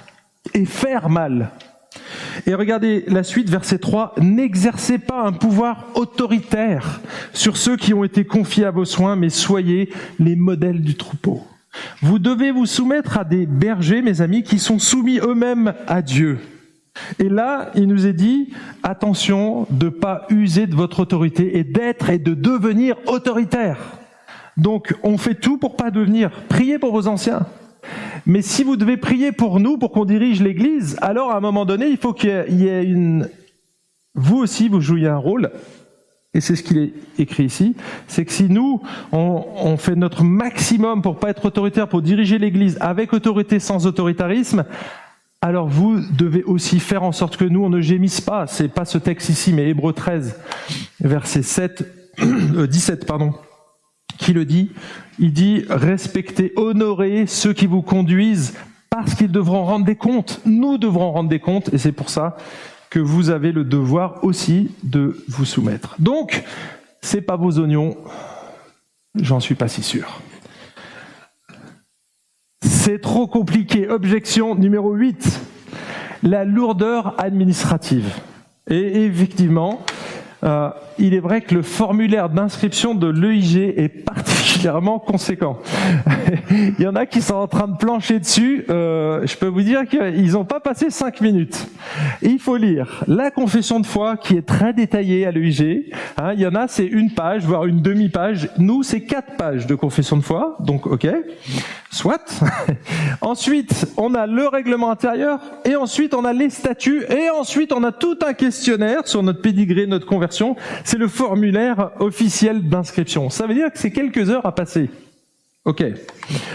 [0.53, 1.53] Et faire mal.
[2.47, 7.03] Et regardez la suite, verset 3, n'exercez pas un pouvoir autoritaire
[7.33, 11.45] sur ceux qui ont été confiés à vos soins, mais soyez les modèles du troupeau.
[12.01, 16.39] Vous devez vous soumettre à des bergers, mes amis, qui sont soumis eux-mêmes à Dieu.
[17.19, 22.11] Et là, il nous est dit, attention de pas user de votre autorité et d'être
[22.11, 23.79] et de devenir autoritaire.
[24.57, 26.31] Donc, on fait tout pour pas devenir.
[26.49, 27.47] Priez pour vos anciens.
[28.27, 31.65] Mais si vous devez prier pour nous, pour qu'on dirige l'Église, alors à un moment
[31.65, 33.29] donné, il faut qu'il y ait une...
[34.15, 35.51] Vous aussi, vous jouiez un rôle,
[36.35, 40.25] et c'est ce qu'il est écrit ici, c'est que si nous, on, on, fait notre
[40.25, 44.65] maximum pour pas être autoritaire, pour diriger l'Église avec autorité sans autoritarisme,
[45.43, 48.47] alors vous devez aussi faire en sorte que nous, on ne gémisse pas.
[48.47, 50.39] C'est pas ce texte ici, mais Hébreu 13,
[51.01, 51.85] verset 7,
[52.19, 53.35] 17, pardon
[54.19, 54.71] qui le dit.
[55.19, 58.55] Il dit respectez, honorez ceux qui vous conduisent
[58.89, 60.41] parce qu'ils devront rendre des comptes.
[60.47, 62.37] Nous devrons rendre des comptes et c'est pour ça
[62.93, 65.97] que vous avez le devoir aussi de vous soumettre.
[65.99, 66.45] Donc,
[67.01, 67.97] c'est pas vos oignons,
[69.15, 70.21] j'en suis pas si sûr.
[72.61, 73.89] C'est trop compliqué.
[73.89, 75.41] Objection numéro 8.
[76.23, 78.13] La lourdeur administrative.
[78.69, 79.87] Et effectivement,
[80.45, 84.05] euh, il est vrai que le formulaire d'inscription de l'EIG est
[84.53, 85.59] particulièrement conséquent.
[86.51, 88.67] il y en a qui sont en train de plancher dessus.
[88.69, 91.67] Euh, je peux vous dire qu'ils n'ont pas passé cinq minutes.
[92.21, 95.91] il faut lire la confession de foi qui est très détaillée à l'EIG.
[96.19, 98.51] Hein, il y en a, c'est une page, voire une demi-page.
[98.59, 100.59] Nous, c'est quatre pages de confession de foi.
[100.61, 101.09] Donc, ok.
[101.93, 102.43] Soit.
[103.21, 107.85] ensuite, on a le règlement intérieur, et ensuite on a les statuts, et ensuite on
[107.85, 110.57] a tout un questionnaire sur notre pédigré, notre conversion.
[110.85, 113.29] C'est le formulaire officiel d'inscription.
[113.29, 114.89] Ça veut dire que c'est quelques heures à passer.
[115.67, 115.85] Ok.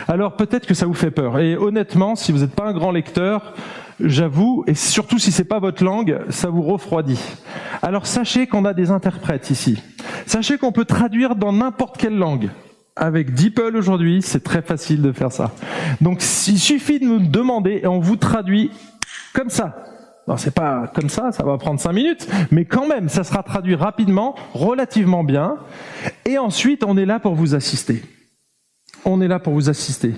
[0.07, 1.37] Alors peut-être que ça vous fait peur.
[1.37, 3.53] Et honnêtement, si vous n'êtes pas un grand lecteur,
[3.99, 7.21] j'avoue, et surtout si c'est pas votre langue, ça vous refroidit.
[7.83, 9.83] Alors sachez qu'on a des interprètes ici.
[10.25, 12.49] Sachez qu'on peut traduire dans n'importe quelle langue.
[12.99, 15.51] Avec DeepL aujourd'hui, c'est très facile de faire ça.
[16.01, 18.71] Donc il suffit de nous demander et on vous traduit
[19.33, 19.83] comme ça.
[20.27, 23.43] Non, c'est pas comme ça, ça va prendre cinq minutes, mais quand même, ça sera
[23.43, 25.57] traduit rapidement, relativement bien.
[26.25, 28.03] Et ensuite, on est là pour vous assister.
[29.05, 30.15] On est là pour vous assister.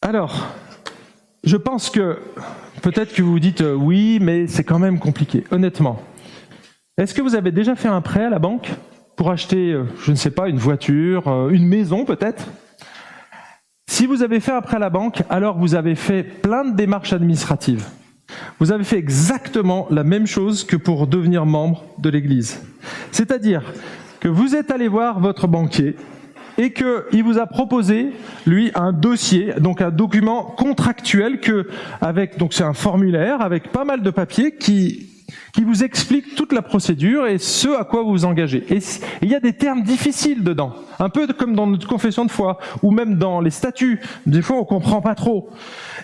[0.00, 0.54] Alors,
[1.42, 2.20] je pense que
[2.82, 5.44] peut-être que vous vous dites euh, oui, mais c'est quand même compliqué.
[5.50, 6.00] Honnêtement,
[6.98, 8.70] est-ce que vous avez déjà fait un prêt à la banque?
[9.16, 12.46] Pour acheter, euh, je ne sais pas, une voiture, euh, une maison peut-être.
[13.88, 17.86] Si vous avez fait à la banque, alors vous avez fait plein de démarches administratives.
[18.58, 22.62] Vous avez fait exactement la même chose que pour devenir membre de l'Église.
[23.10, 23.62] C'est-à-dire
[24.20, 25.96] que vous êtes allé voir votre banquier
[26.58, 28.12] et qu'il vous a proposé,
[28.46, 31.68] lui, un dossier, donc un document contractuel que,
[32.00, 35.15] avec, donc c'est un formulaire avec pas mal de papiers qui
[35.52, 38.64] qui vous explique toute la procédure et ce à quoi vous vous engagez.
[38.70, 38.78] Et
[39.22, 42.58] il y a des termes difficiles dedans, un peu comme dans notre confession de foi,
[42.82, 44.00] ou même dans les statuts.
[44.26, 45.50] Des fois, on comprend pas trop.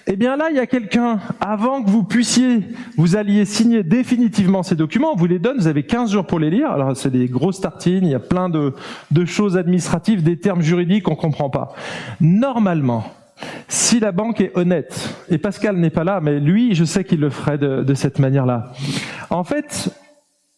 [0.06, 2.62] Eh bien là, il y a quelqu'un, avant que vous puissiez,
[2.96, 6.40] vous alliez signer définitivement ces documents, on vous les donne, vous avez 15 jours pour
[6.40, 6.70] les lire.
[6.70, 8.74] Alors c'est des grosses tartines, il y a plein de,
[9.10, 11.74] de choses administratives, des termes juridiques qu'on comprend pas.
[12.20, 13.04] Normalement,
[13.68, 17.20] si la banque est honnête, et Pascal n'est pas là, mais lui, je sais qu'il
[17.20, 18.72] le ferait de, cette manière-là.
[19.30, 19.90] En fait,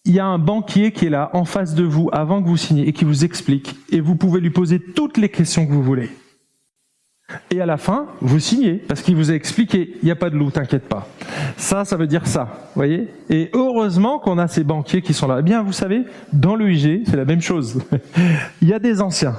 [0.05, 2.57] il y a un banquier qui est là, en face de vous, avant que vous
[2.57, 5.83] signiez, et qui vous explique, et vous pouvez lui poser toutes les questions que vous
[5.83, 6.11] voulez.
[7.51, 10.29] Et à la fin, vous signez, parce qu'il vous a expliqué, il n'y a pas
[10.29, 11.09] de loup, t'inquiète pas.
[11.57, 13.09] Ça, ça veut dire ça, voyez?
[13.31, 15.39] Et heureusement qu'on a ces banquiers qui sont là.
[15.41, 17.83] Eh bien, vous savez, dans l'UIG, c'est la même chose.
[18.63, 19.37] il y a des anciens,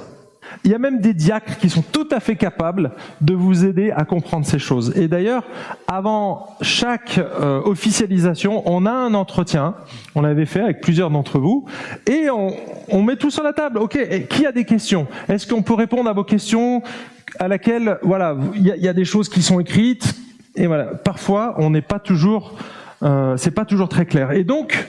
[0.64, 3.90] il y a même des diacres qui sont tout à fait capables de vous aider
[3.90, 4.96] à comprendre ces choses.
[4.96, 5.44] Et d'ailleurs,
[5.86, 9.74] avant chaque euh, officialisation, on a un entretien,
[10.14, 11.66] on l'avait fait avec plusieurs d'entre vous,
[12.06, 13.78] et on, met tout sur la table.
[13.78, 15.06] Ok, qui a des questions?
[15.28, 16.82] Est-ce qu'on peut répondre à vos questions
[17.38, 20.14] à laquelle, voilà, il y, a des choses qui sont écrites,
[20.54, 22.54] et voilà, parfois on n'est pas toujours,
[23.02, 24.32] euh, c'est pas toujours très clair.
[24.32, 24.88] Et donc,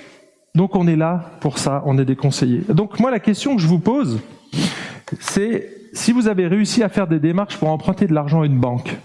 [0.56, 2.64] donc on est là pour ça, on est des conseillers.
[2.70, 4.20] Donc moi, la question que je vous pose,
[5.20, 8.60] c'est si vous avez réussi à faire des démarches pour emprunter de l'argent à une
[8.60, 8.96] banque,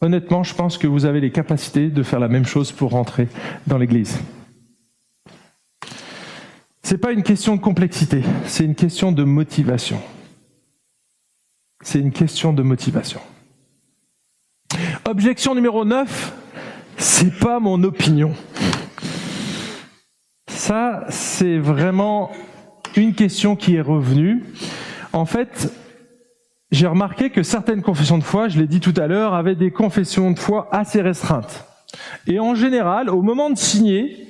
[0.00, 3.28] honnêtement, je pense que vous avez les capacités de faire la même chose pour rentrer
[3.66, 4.18] dans l'Église.
[6.82, 10.00] Ce n'est pas une question de complexité, c'est une question de motivation.
[11.82, 13.20] C'est une question de motivation.
[15.04, 16.32] Objection numéro 9,
[16.96, 18.34] c'est pas mon opinion.
[20.48, 22.30] Ça, c'est vraiment
[22.96, 24.44] une question qui est revenue
[25.12, 25.72] en fait,
[26.70, 29.70] j'ai remarqué que certaines confessions de foi, je l'ai dit tout à l'heure, avaient des
[29.70, 31.66] confessions de foi assez restreintes.
[32.26, 34.28] Et en général, au moment de signer,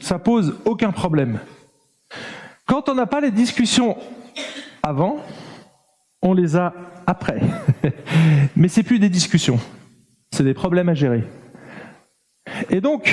[0.00, 1.38] ça pose aucun problème.
[2.66, 3.96] Quand on n'a pas les discussions
[4.82, 5.18] avant,
[6.22, 6.72] on les a
[7.06, 7.40] après.
[8.56, 9.58] Mais c'est plus des discussions,
[10.32, 11.24] c'est des problèmes à gérer.
[12.70, 13.12] Et donc,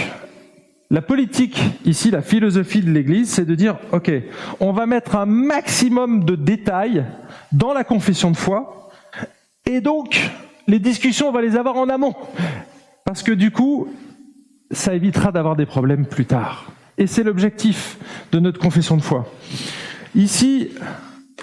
[0.89, 4.11] la politique, ici, la philosophie de l'Église, c'est de dire, OK,
[4.59, 7.05] on va mettre un maximum de détails
[7.51, 8.89] dans la confession de foi,
[9.65, 10.31] et donc,
[10.65, 12.15] les discussions, on va les avoir en amont.
[13.03, 13.89] Parce que du coup,
[14.71, 16.71] ça évitera d'avoir des problèmes plus tard.
[16.97, 17.97] Et c'est l'objectif
[18.31, 19.25] de notre confession de foi.
[20.15, 20.69] Ici,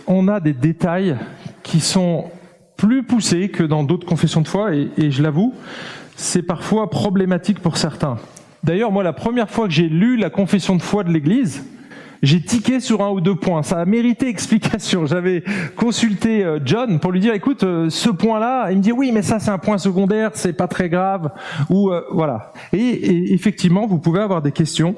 [0.07, 1.17] on a des détails
[1.63, 2.31] qui sont
[2.77, 5.55] plus poussés que dans d'autres confessions de foi, et, et je l'avoue,
[6.17, 8.17] c'est parfois problématique pour certains.
[8.65, 11.67] D'ailleurs, moi, la première fois que j'ai lu la confession de foi de l'Église,
[12.23, 13.63] j'ai tiqué sur un ou deux points.
[13.63, 15.05] Ça a mérité explication.
[15.15, 15.45] J'avais
[15.77, 19.21] consulté euh, John pour lui dire, écoute, euh, ce point-là, il me dit oui, mais
[19.21, 21.31] ça c'est un point secondaire, c'est pas très grave.
[21.69, 22.55] Ou euh, voilà.
[22.73, 24.97] Et, effectivement, vous pouvez avoir des questions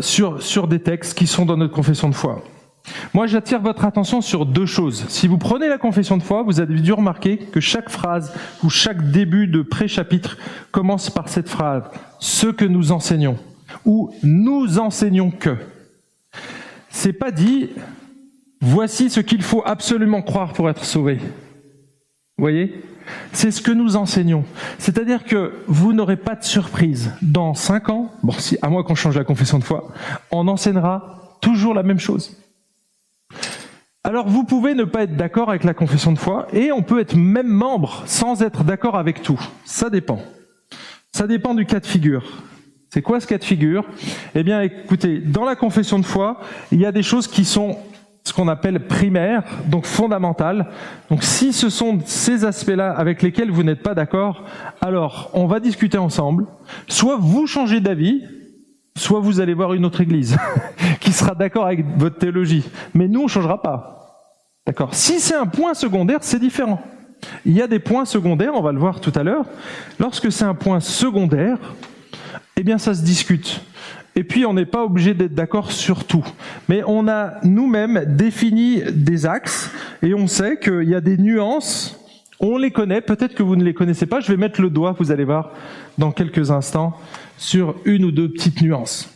[0.00, 2.42] sur sur des textes qui sont dans notre confession de foi.
[3.12, 5.06] Moi, j'attire votre attention sur deux choses.
[5.08, 8.70] Si vous prenez la confession de foi, vous avez dû remarquer que chaque phrase ou
[8.70, 10.36] chaque début de pré-chapitre
[10.70, 11.84] commence par cette phrase
[12.18, 13.38] ce que nous enseignons
[13.84, 15.56] ou nous enseignons que.
[16.90, 17.70] C'est pas dit
[18.60, 21.16] voici ce qu'il faut absolument croire pour être sauvé.
[21.16, 22.82] Vous voyez?
[23.32, 24.44] C'est ce que nous enseignons.
[24.78, 27.12] C'est-à-dire que vous n'aurez pas de surprise.
[27.20, 29.92] Dans cinq ans, bon, si, à moins qu'on change la confession de foi,
[30.30, 32.43] on enseignera toujours la même chose.
[34.06, 37.00] Alors vous pouvez ne pas être d'accord avec la confession de foi et on peut
[37.00, 39.40] être même membre sans être d'accord avec tout.
[39.64, 40.20] Ça dépend.
[41.10, 42.22] Ça dépend du cas de figure.
[42.90, 43.86] C'est quoi ce cas de figure?
[44.34, 46.38] Eh bien, écoutez, dans la confession de foi,
[46.70, 47.78] il y a des choses qui sont
[48.24, 50.66] ce qu'on appelle primaires, donc fondamentales.
[51.08, 54.44] Donc si ce sont ces aspects-là avec lesquels vous n'êtes pas d'accord,
[54.82, 56.46] alors on va discuter ensemble.
[56.88, 58.22] Soit vous changez d'avis,
[58.96, 60.36] soit vous allez voir une autre église
[61.00, 62.64] qui sera d'accord avec votre théologie.
[62.92, 63.93] Mais nous, on ne changera pas.
[64.66, 66.82] D'accord Si c'est un point secondaire, c'est différent.
[67.44, 69.44] Il y a des points secondaires, on va le voir tout à l'heure.
[69.98, 71.58] Lorsque c'est un point secondaire,
[72.56, 73.60] eh bien ça se discute.
[74.16, 76.24] Et puis on n'est pas obligé d'être d'accord sur tout.
[76.68, 79.70] Mais on a nous-mêmes défini des axes
[80.02, 82.00] et on sait qu'il y a des nuances.
[82.40, 84.20] On les connaît, peut-être que vous ne les connaissez pas.
[84.20, 85.52] Je vais mettre le doigt, vous allez voir
[85.98, 86.98] dans quelques instants,
[87.36, 89.13] sur une ou deux petites nuances.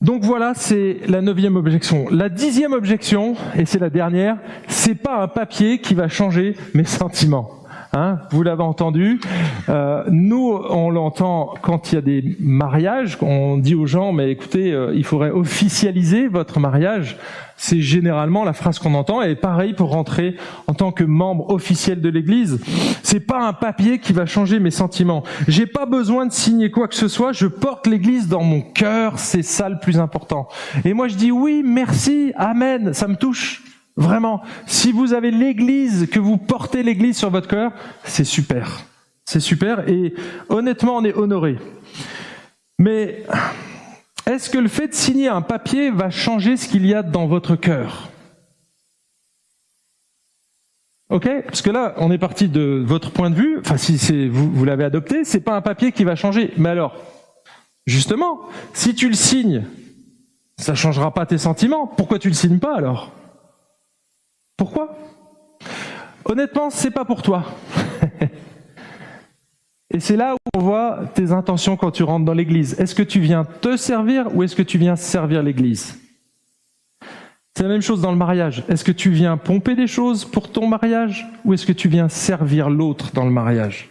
[0.00, 2.06] Donc voilà, c'est la neuvième objection.
[2.10, 6.84] La dixième objection, et c'est la dernière, c'est pas un papier qui va changer mes
[6.84, 7.59] sentiments.
[7.92, 9.20] Hein, vous l'avez entendu.
[9.68, 13.18] Euh, nous, on l'entend quand il y a des mariages.
[13.20, 17.16] On dit aux gens, mais écoutez, euh, il faudrait officialiser votre mariage.
[17.56, 19.22] C'est généralement la phrase qu'on entend.
[19.22, 20.36] Et pareil pour rentrer
[20.68, 22.60] en tant que membre officiel de l'Église.
[23.02, 25.24] C'est pas un papier qui va changer mes sentiments.
[25.48, 27.32] J'ai pas besoin de signer quoi que ce soit.
[27.32, 29.18] Je porte l'Église dans mon cœur.
[29.18, 30.46] C'est ça le plus important.
[30.84, 32.94] Et moi, je dis oui, merci, amen.
[32.94, 33.64] Ça me touche.
[33.96, 37.72] Vraiment, si vous avez l'Église, que vous portez l'Église sur votre cœur,
[38.04, 38.84] c'est super.
[39.24, 40.14] C'est super et
[40.48, 41.58] honnêtement, on est honoré.
[42.78, 43.24] Mais
[44.26, 47.26] est-ce que le fait de signer un papier va changer ce qu'il y a dans
[47.26, 48.10] votre cœur?
[51.10, 51.28] Ok?
[51.44, 53.58] Parce que là, on est parti de votre point de vue.
[53.58, 56.52] Enfin, si vous, l'avez adopté, c'est pas un papier qui va changer.
[56.56, 56.96] Mais alors,
[57.86, 58.40] justement,
[58.72, 59.64] si tu le signes,
[60.56, 61.86] ça changera pas tes sentiments.
[61.86, 63.12] Pourquoi tu le signes pas alors?
[64.60, 64.94] Pourquoi?
[66.26, 67.46] Honnêtement, c'est pas pour toi.
[69.90, 72.78] Et c'est là où on voit tes intentions quand tu rentres dans l'église.
[72.78, 75.98] Est-ce que tu viens te servir ou est-ce que tu viens servir l'église?
[77.56, 78.62] C'est la même chose dans le mariage.
[78.68, 82.10] Est-ce que tu viens pomper des choses pour ton mariage ou est-ce que tu viens
[82.10, 83.88] servir l'autre dans le mariage?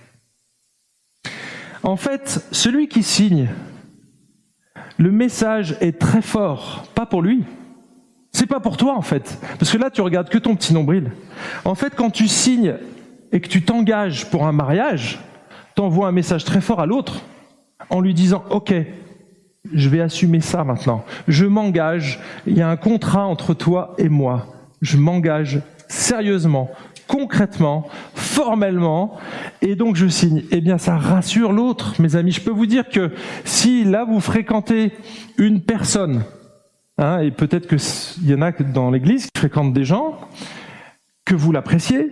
[1.81, 3.49] En fait, celui qui signe,
[4.99, 7.43] le message est très fort, pas pour lui,
[8.31, 9.39] c'est pas pour toi en fait.
[9.57, 11.11] Parce que là, tu regardes que ton petit nombril.
[11.65, 12.75] En fait, quand tu signes
[13.31, 15.19] et que tu t'engages pour un mariage,
[15.75, 17.21] tu envoies un message très fort à l'autre
[17.89, 18.73] en lui disant Ok,
[19.73, 21.03] je vais assumer ça maintenant.
[21.27, 22.19] Je m'engage.
[22.45, 24.47] Il y a un contrat entre toi et moi.
[24.81, 26.69] Je m'engage sérieusement,
[27.07, 29.17] concrètement, formellement,
[29.61, 30.43] et donc je signe.
[30.51, 32.31] Eh bien, ça rassure l'autre, mes amis.
[32.31, 33.11] Je peux vous dire que
[33.43, 34.93] si là vous fréquentez
[35.37, 36.23] une personne
[36.99, 40.19] Hein, et peut-être qu'il y en a dans l'Église qui fréquentent des gens,
[41.23, 42.11] que vous l'appréciez.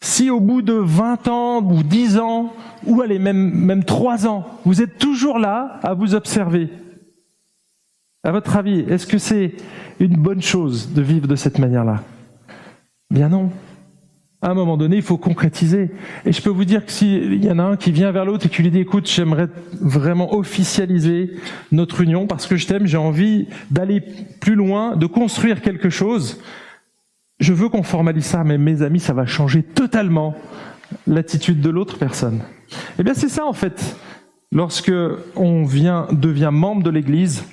[0.00, 2.52] Si au bout de 20 ans ou 10 ans,
[2.86, 6.68] ou allez, même, même 3 ans, vous êtes toujours là à vous observer,
[8.22, 9.54] à votre avis, est-ce que c'est
[9.98, 12.02] une bonne chose de vivre de cette manière-là?
[13.10, 13.50] Bien non.
[14.44, 15.90] À un moment donné, il faut concrétiser.
[16.26, 18.46] Et je peux vous dire que s'il y en a un qui vient vers l'autre
[18.46, 19.46] et qui lui dit, écoute, j'aimerais
[19.80, 21.34] vraiment officialiser
[21.70, 24.02] notre union parce que je t'aime, j'ai envie d'aller
[24.40, 26.40] plus loin, de construire quelque chose.
[27.38, 30.34] Je veux qu'on formalise ça, mais mes amis, ça va changer totalement
[31.06, 32.40] l'attitude de l'autre personne.
[32.98, 33.96] Eh bien, c'est ça, en fait.
[34.50, 34.92] Lorsque
[35.36, 37.44] on vient, devient membre de l'église,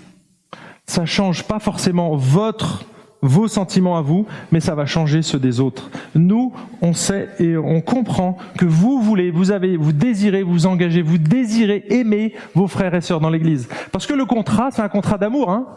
[0.88, 2.84] ça change pas forcément votre
[3.22, 5.90] vos sentiments à vous, mais ça va changer ceux des autres.
[6.16, 11.02] Nous, on sait et on comprend que vous voulez, vous avez, vous désirez vous engager,
[11.02, 13.68] vous désirez aimer vos frères et sœurs dans l'Église.
[13.92, 15.52] Parce que le contrat, c'est un contrat d'amour.
[15.52, 15.68] Hein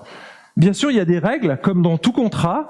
[0.57, 2.69] Bien sûr, il y a des règles, comme dans tout contrat.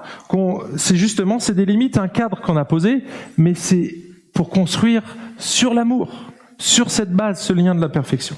[0.77, 3.03] C'est justement, c'est des limites, un cadre qu'on a posé,
[3.37, 3.93] mais c'est
[4.33, 5.03] pour construire
[5.37, 8.37] sur l'amour, sur cette base, ce lien de la perfection.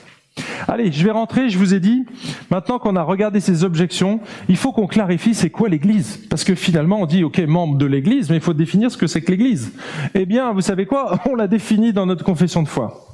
[0.68, 2.06] Allez, je vais rentrer, je vous ai dit,
[2.50, 4.20] maintenant qu'on a regardé ces objections,
[4.50, 6.20] il faut qu'on clarifie c'est quoi l'Église.
[6.30, 9.08] Parce que finalement, on dit, ok, membre de l'Église, mais il faut définir ce que
[9.08, 9.72] c'est que l'Église.
[10.14, 11.20] Eh bien, vous savez quoi?
[11.30, 13.08] On l'a défini dans notre confession de foi.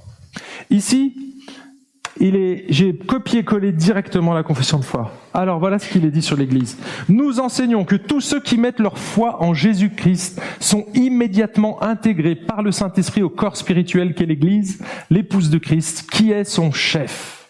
[0.69, 1.30] Ici,
[2.21, 5.11] il est, j'ai copié-collé directement la confession de foi.
[5.33, 6.77] Alors voilà ce qu'il est dit sur l'Église.
[7.09, 12.61] Nous enseignons que tous ceux qui mettent leur foi en Jésus-Christ sont immédiatement intégrés par
[12.61, 17.40] le Saint-Esprit au corps spirituel qu'est l'Église, l'épouse de Christ, qui est son chef.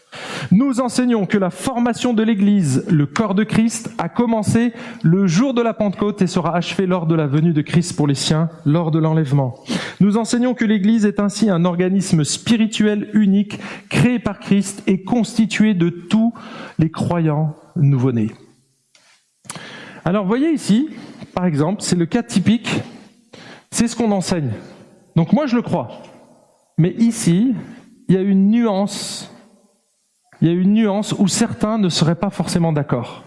[0.49, 4.73] Nous enseignons que la formation de l'Église, le corps de Christ, a commencé
[5.03, 8.07] le jour de la Pentecôte et sera achevée lors de la venue de Christ pour
[8.07, 9.55] les siens, lors de l'enlèvement.
[9.99, 15.73] Nous enseignons que l'Église est ainsi un organisme spirituel unique, créé par Christ et constitué
[15.73, 16.33] de tous
[16.79, 18.31] les croyants nouveau-nés.
[20.03, 20.89] Alors voyez ici,
[21.33, 22.81] par exemple, c'est le cas typique,
[23.69, 24.51] c'est ce qu'on enseigne.
[25.15, 25.89] Donc moi je le crois.
[26.77, 27.53] Mais ici,
[28.07, 29.30] il y a une nuance
[30.41, 33.23] il y a une nuance où certains ne seraient pas forcément d'accord.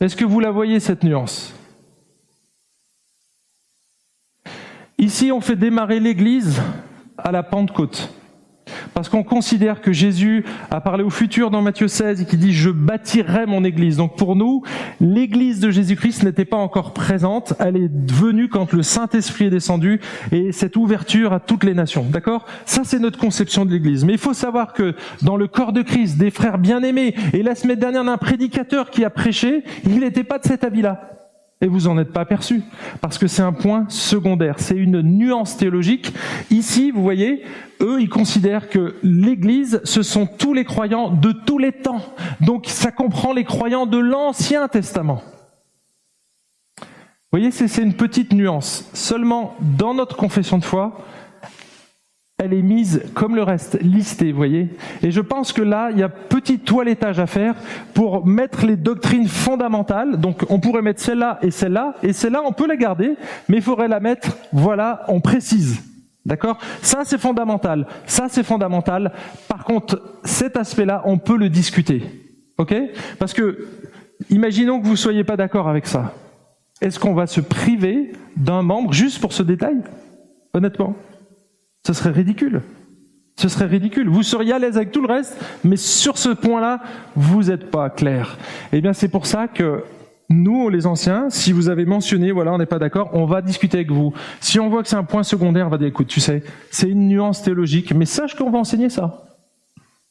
[0.00, 1.54] Est-ce que vous la voyez, cette nuance?
[4.98, 6.60] Ici, on fait démarrer l'Église
[7.16, 8.12] à la Pentecôte.
[8.94, 12.52] Parce qu'on considère que Jésus a parlé au futur dans Matthieu 16 et qui dit
[12.52, 13.96] je bâtirai mon église.
[13.96, 14.62] Donc pour nous,
[15.00, 20.00] l'église de Jésus-Christ n'était pas encore présente, elle est venue quand le Saint-Esprit est descendu
[20.30, 22.04] et cette ouverture à toutes les nations.
[22.10, 22.44] D'accord?
[22.66, 24.04] Ça c'est notre conception de l'église.
[24.04, 27.54] Mais il faut savoir que dans le corps de Christ, des frères bien-aimés, et la
[27.54, 31.21] semaine dernière un prédicateur qui a prêché, il n'était pas de cet avis-là
[31.62, 32.62] et vous en êtes pas aperçu
[33.00, 36.12] parce que c'est un point secondaire, c'est une nuance théologique.
[36.50, 37.44] Ici, vous voyez,
[37.80, 42.02] eux, ils considèrent que l'Église, ce sont tous les croyants de tous les temps.
[42.40, 45.22] Donc ça comprend les croyants de l'Ancien Testament.
[46.80, 48.90] Vous voyez, c'est une petite nuance.
[48.92, 50.98] Seulement, dans notre confession de foi,
[52.42, 54.68] elle est mise comme le reste, listée, vous voyez.
[55.02, 57.54] Et je pense que là, il y a petit toilettage à faire
[57.94, 60.16] pour mettre les doctrines fondamentales.
[60.16, 63.14] Donc, on pourrait mettre celle-là et celle-là, et celle-là, on peut la garder,
[63.48, 65.82] mais il faudrait la mettre, voilà, on précise.
[66.24, 66.58] D'accord?
[66.82, 67.86] Ça, c'est fondamental.
[68.06, 69.12] Ça, c'est fondamental.
[69.48, 72.02] Par contre, cet aspect-là, on peut le discuter.
[72.58, 72.74] OK?
[73.18, 73.68] Parce que,
[74.30, 76.12] imaginons que vous ne soyez pas d'accord avec ça.
[76.80, 79.78] Est-ce qu'on va se priver d'un membre juste pour ce détail?
[80.54, 80.96] Honnêtement?
[81.86, 82.62] Ce serait ridicule.
[83.36, 84.08] Ce serait ridicule.
[84.08, 86.80] Vous seriez à l'aise avec tout le reste, mais sur ce point-là,
[87.16, 88.38] vous n'êtes pas clair.
[88.72, 89.84] Eh bien, c'est pour ça que
[90.28, 93.78] nous, les anciens, si vous avez mentionné, voilà, on n'est pas d'accord, on va discuter
[93.78, 94.12] avec vous.
[94.40, 96.88] Si on voit que c'est un point secondaire, on va dire, écoute, tu sais, c'est
[96.88, 99.24] une nuance théologique, mais sache qu'on va enseigner ça.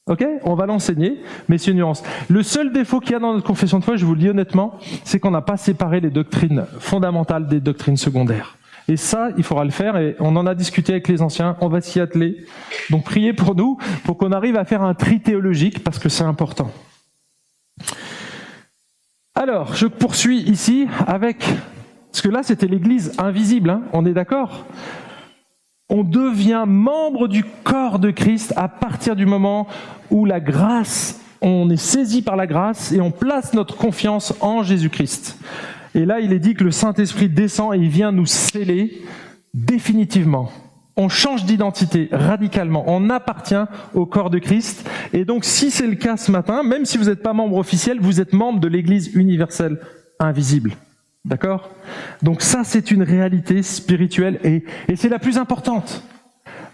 [0.08, 0.26] Ok?
[0.44, 2.04] On va l'enseigner, mais c'est une nuance.
[2.28, 4.30] Le seul défaut qu'il y a dans notre confession de foi, je vous le dis
[4.30, 8.58] honnêtement, c'est qu'on n'a pas séparé les doctrines fondamentales des doctrines secondaires.
[8.92, 11.70] Et ça, il faudra le faire, et on en a discuté avec les anciens, on
[11.70, 12.46] va s'y atteler.
[12.90, 16.26] Donc priez pour nous, pour qu'on arrive à faire un tri théologique, parce que c'est
[16.26, 16.70] important.
[19.34, 21.38] Alors, je poursuis ici avec,
[22.12, 24.66] parce que là c'était l'Église invisible, hein, on est d'accord?
[25.88, 29.68] On devient membre du corps de Christ à partir du moment
[30.10, 34.64] où la grâce, on est saisi par la grâce et on place notre confiance en
[34.64, 35.38] Jésus-Christ.
[35.94, 39.02] Et là, il est dit que le Saint-Esprit descend et il vient nous sceller
[39.54, 40.52] définitivement.
[40.98, 42.84] On change d'identité radicalement.
[42.88, 43.64] On appartient
[43.94, 44.88] au corps de Christ.
[45.14, 48.00] Et donc, si c'est le cas ce matin, même si vous n'êtes pas membre officiel,
[48.00, 49.80] vous êtes membre de l'Église universelle
[50.20, 50.74] invisible.
[51.24, 51.70] D'accord?
[52.22, 56.04] Donc ça, c'est une réalité spirituelle et, et c'est la plus importante.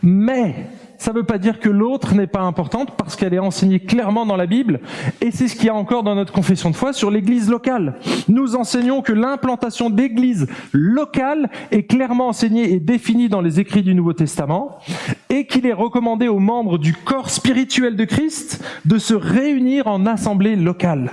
[0.02, 0.68] Mais
[0.98, 4.26] ça ne veut pas dire que l'autre n'est pas importante parce qu'elle est enseignée clairement
[4.26, 4.80] dans la Bible.
[5.22, 7.96] Et c'est ce qu'il y a encore dans notre confession de foi sur l'église locale.
[8.28, 13.94] Nous enseignons que l'implantation d'églises locales est clairement enseignée et définie dans les écrits du
[13.94, 14.80] Nouveau Testament
[15.30, 20.06] et qu'il est recommandé aux membres du corps spirituel de Christ de se réunir en
[20.06, 21.12] assemblée locale.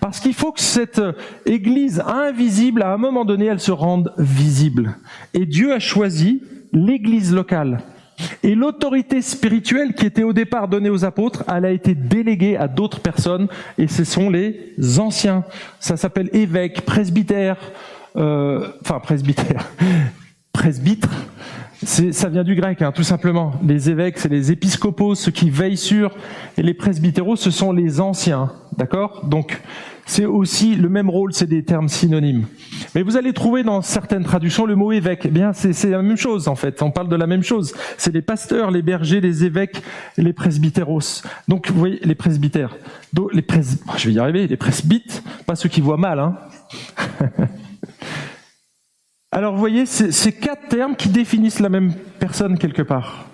[0.00, 1.02] Parce qu'il faut que cette
[1.44, 4.96] église invisible, à un moment donné, elle se rende visible.
[5.32, 7.78] Et Dieu a choisi l'église locale
[8.42, 12.68] et l'autorité spirituelle qui était au départ donnée aux apôtres, elle a été déléguée à
[12.68, 13.48] d'autres personnes,
[13.78, 15.44] et ce sont les anciens.
[15.80, 17.56] Ça s'appelle évêque, presbytère,
[18.16, 19.70] euh, enfin presbytère,
[20.52, 21.08] presbytre.
[21.84, 23.52] Ça vient du grec, hein, tout simplement.
[23.66, 26.14] Les évêques, c'est les épiscopos, ceux qui veillent sur,
[26.56, 29.24] et les presbytéros, ce sont les anciens, d'accord?
[29.26, 29.60] Donc,
[30.06, 32.46] c'est aussi le même rôle, c'est des termes synonymes.
[32.94, 35.22] Mais vous allez trouver dans certaines traductions le mot évêque.
[35.24, 36.82] Eh bien, c'est la même chose en fait.
[36.82, 37.74] On parle de la même chose.
[37.96, 39.82] C'est les pasteurs, les bergers, les évêques,
[40.18, 41.22] les presbytéros.
[41.48, 42.76] Donc, vous voyez, les presbytères.
[43.32, 43.60] Les pres...
[43.96, 44.46] Je vais y arriver.
[44.46, 46.18] Les presbytes, pas ceux qui voient mal.
[46.20, 46.36] Hein.
[49.34, 53.24] Alors, vous voyez, c'est quatre termes qui définissent la même personne quelque part.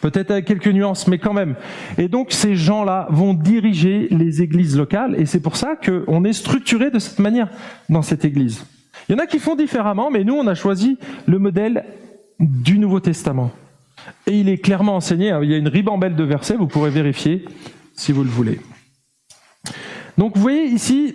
[0.00, 1.54] Peut-être avec quelques nuances, mais quand même.
[1.98, 6.32] Et donc ces gens-là vont diriger les églises locales, et c'est pour ça qu'on est
[6.32, 7.48] structuré de cette manière
[7.88, 8.66] dans cette église.
[9.08, 11.84] Il y en a qui font différemment, mais nous, on a choisi le modèle
[12.40, 13.52] du Nouveau Testament.
[14.26, 15.38] Et il est clairement enseigné, hein.
[15.44, 17.44] il y a une ribambelle de versets, vous pourrez vérifier
[17.94, 18.58] si vous le voulez.
[20.18, 21.14] Donc vous voyez ici,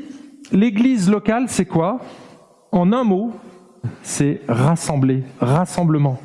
[0.54, 2.00] l'église locale, c'est quoi?
[2.72, 3.34] En un mot,
[4.04, 6.20] c'est rassembler, rassemblement.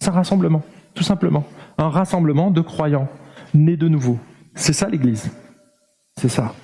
[0.00, 0.62] C'est un rassemblement,
[0.94, 1.44] tout simplement
[1.78, 3.08] un rassemblement de croyants
[3.52, 4.18] nés de nouveau.
[4.54, 5.30] C'est ça l'Église.
[6.16, 6.54] C'est ça.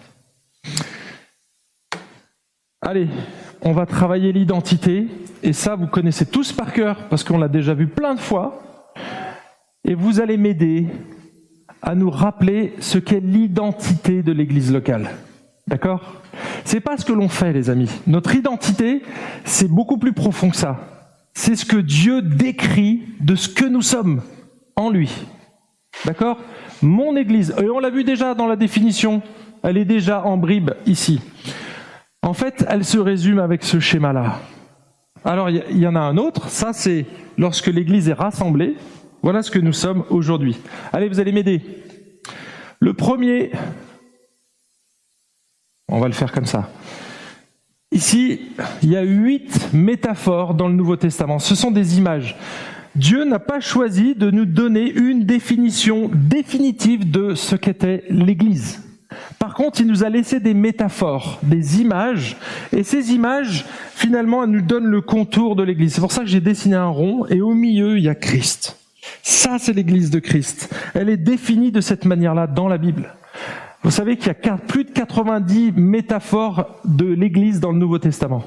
[2.80, 3.09] Allez,
[3.62, 5.09] on va travailler l'identité.
[5.43, 8.62] Et ça, vous connaissez tous par cœur, parce qu'on l'a déjà vu plein de fois.
[9.84, 10.86] Et vous allez m'aider
[11.82, 15.11] à nous rappeler ce qu'est l'identité de l'Église locale.
[15.66, 16.20] D'accord?
[16.65, 17.91] C'est pas ce que l'on fait, les amis.
[18.07, 19.03] Notre identité,
[19.45, 20.79] c'est beaucoup plus profond que ça.
[21.35, 24.23] C'est ce que Dieu décrit de ce que nous sommes
[24.77, 25.11] en lui.
[26.05, 26.39] D'accord?
[26.83, 29.23] Mon Église, et on l'a vu déjà dans la définition,
[29.63, 31.21] elle est déjà en bribe ici.
[32.23, 34.41] En fait, elle se résume avec ce schéma-là.
[35.25, 37.05] Alors, il y, en a un autre, ça c'est
[37.37, 38.77] lorsque l'Église est rassemblée.
[39.23, 40.57] Voilà ce que nous sommes aujourd'hui.
[40.93, 41.61] Allez, vous allez m'aider.
[42.79, 43.53] Le premier,
[45.91, 46.70] on va le faire comme ça.
[47.93, 48.41] Ici,
[48.82, 51.38] il y a huit métaphores dans le Nouveau Testament.
[51.41, 52.36] Ce sont des images.
[52.95, 58.82] Dieu n'a pas choisi de nous donner une définition définitive de ce qu'était l'Église.
[59.38, 62.36] Par contre, il nous a laissé des métaphores, des images,
[62.72, 63.64] et ces images,
[63.95, 65.95] finalement, elles nous donnent le contour de l'Église.
[65.95, 68.76] C'est pour ça que j'ai dessiné un rond, et au milieu, il y a Christ.
[69.22, 70.72] Ça, c'est l'Église de Christ.
[70.95, 73.14] Elle est définie de cette manière-là dans la Bible.
[73.83, 78.45] Vous savez qu'il y a plus de 90 métaphores de l'Église dans le Nouveau Testament.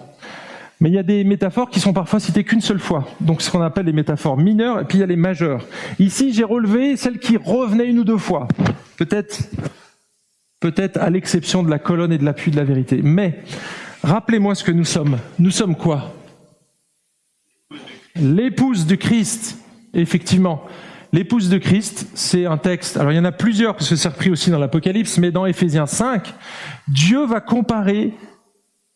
[0.80, 3.08] Mais il y a des métaphores qui sont parfois citées qu'une seule fois.
[3.20, 5.66] Donc ce qu'on appelle les métaphores mineures, et puis il y a les majeures.
[5.98, 8.48] Ici, j'ai relevé celles qui revenaient une ou deux fois.
[8.98, 9.50] Peut-être,
[10.60, 13.02] peut-être à l'exception de la colonne et de l'appui de la vérité.
[13.02, 13.40] Mais,
[14.04, 15.18] rappelez-moi ce que nous sommes.
[15.40, 16.14] Nous sommes quoi?
[18.16, 19.58] L'épouse du Christ.
[19.94, 20.64] Effectivement.
[21.14, 22.98] L'épouse de Christ, c'est un texte.
[22.98, 25.46] Alors il y en a plusieurs, parce que c'est repris aussi dans l'Apocalypse, mais dans
[25.46, 26.34] Éphésiens 5,
[26.88, 28.16] Dieu va comparer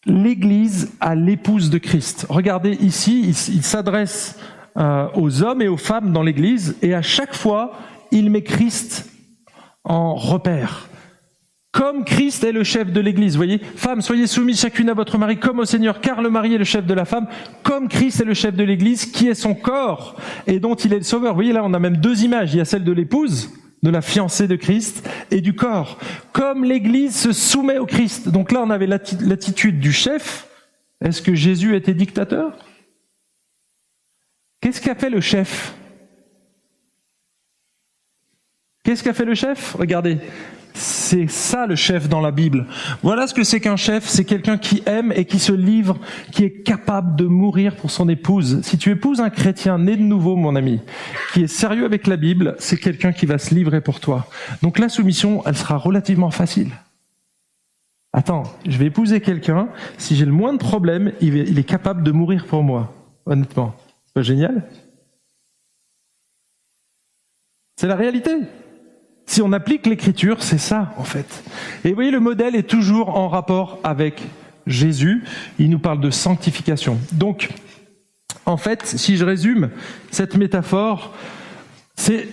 [0.08, 2.26] l'Église à l'épouse de Christ.
[2.28, 4.40] Regardez ici, il, s'adresse
[4.78, 7.74] euh, aux hommes et aux femmes dans l'Église, et à chaque fois,
[8.12, 9.08] il met Christ
[9.84, 10.90] en repère.
[11.78, 15.38] Comme Christ est le chef de l'Église, voyez, femmes, soyez soumises chacune à votre mari
[15.38, 17.28] comme au Seigneur, car le mari est le chef de la femme,
[17.62, 20.98] comme Christ est le chef de l'Église, qui est son corps et dont il est
[20.98, 21.34] le sauveur.
[21.34, 22.52] Vous voyez là, on a même deux images.
[22.52, 23.52] Il y a celle de l'épouse,
[23.84, 26.00] de la fiancée de Christ et du corps.
[26.32, 28.28] Comme l'Église se soumet au Christ.
[28.28, 30.48] Donc là, on avait l'attitude du chef.
[31.00, 32.58] Est-ce que Jésus était dictateur?
[34.62, 35.76] Qu'est-ce qu'a fait le chef?
[38.84, 39.76] Qu'est-ce qu'a fait le chef?
[39.76, 40.18] Regardez,
[40.78, 42.68] c'est ça le chef dans la Bible.
[43.02, 45.98] Voilà ce que c'est qu'un chef, c'est quelqu'un qui aime et qui se livre,
[46.32, 48.62] qui est capable de mourir pour son épouse.
[48.62, 50.80] Si tu épouses un chrétien né de nouveau, mon ami,
[51.34, 54.28] qui est sérieux avec la Bible, c'est quelqu'un qui va se livrer pour toi.
[54.62, 56.72] Donc la soumission, elle sera relativement facile.
[58.14, 62.12] Attends, je vais épouser quelqu'un, si j'ai le moins de problèmes, il est capable de
[62.12, 62.94] mourir pour moi,
[63.26, 63.76] honnêtement.
[64.16, 64.64] C'est génial?
[67.76, 68.32] C'est la réalité.
[69.28, 71.44] Si on applique l'écriture, c'est ça en fait.
[71.86, 74.24] Et vous voyez, le modèle est toujours en rapport avec
[74.66, 75.24] Jésus.
[75.60, 76.98] Il nous parle de sanctification.
[77.12, 77.50] Donc,
[78.46, 79.70] en fait, si je résume
[80.10, 81.14] cette métaphore,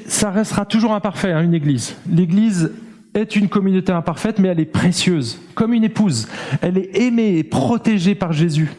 [0.07, 1.97] ça restera toujours imparfait, hein, une église.
[2.09, 2.73] L'église
[3.15, 6.29] est une communauté imparfaite, mais elle est précieuse, comme une épouse.
[6.61, 8.71] Elle est aimée et protégée par Jésus.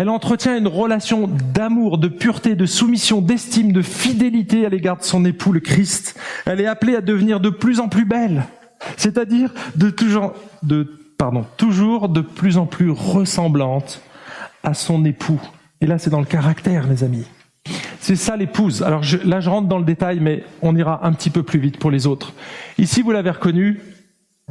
[0.00, 5.02] Elle entretient une relation d'amour, de pureté, de soumission, d'estime, de fidélité à l'égard de
[5.02, 6.18] son époux, le Christ.
[6.46, 8.44] Elle est appelée à devenir de plus en plus belle,
[8.96, 9.52] c'est-à-dire
[9.94, 10.32] toujours,
[10.62, 14.00] de, plus en plus ressemblante
[14.62, 15.38] à son époux.
[15.82, 17.26] Et là, c'est dans le caractère, les amis.
[18.00, 18.82] C'est ça l'épouse.
[18.82, 21.78] Alors là, je rentre dans le détail, mais on ira un petit peu plus vite
[21.78, 22.32] pour les autres.
[22.78, 23.82] Ici, vous l'avez reconnu,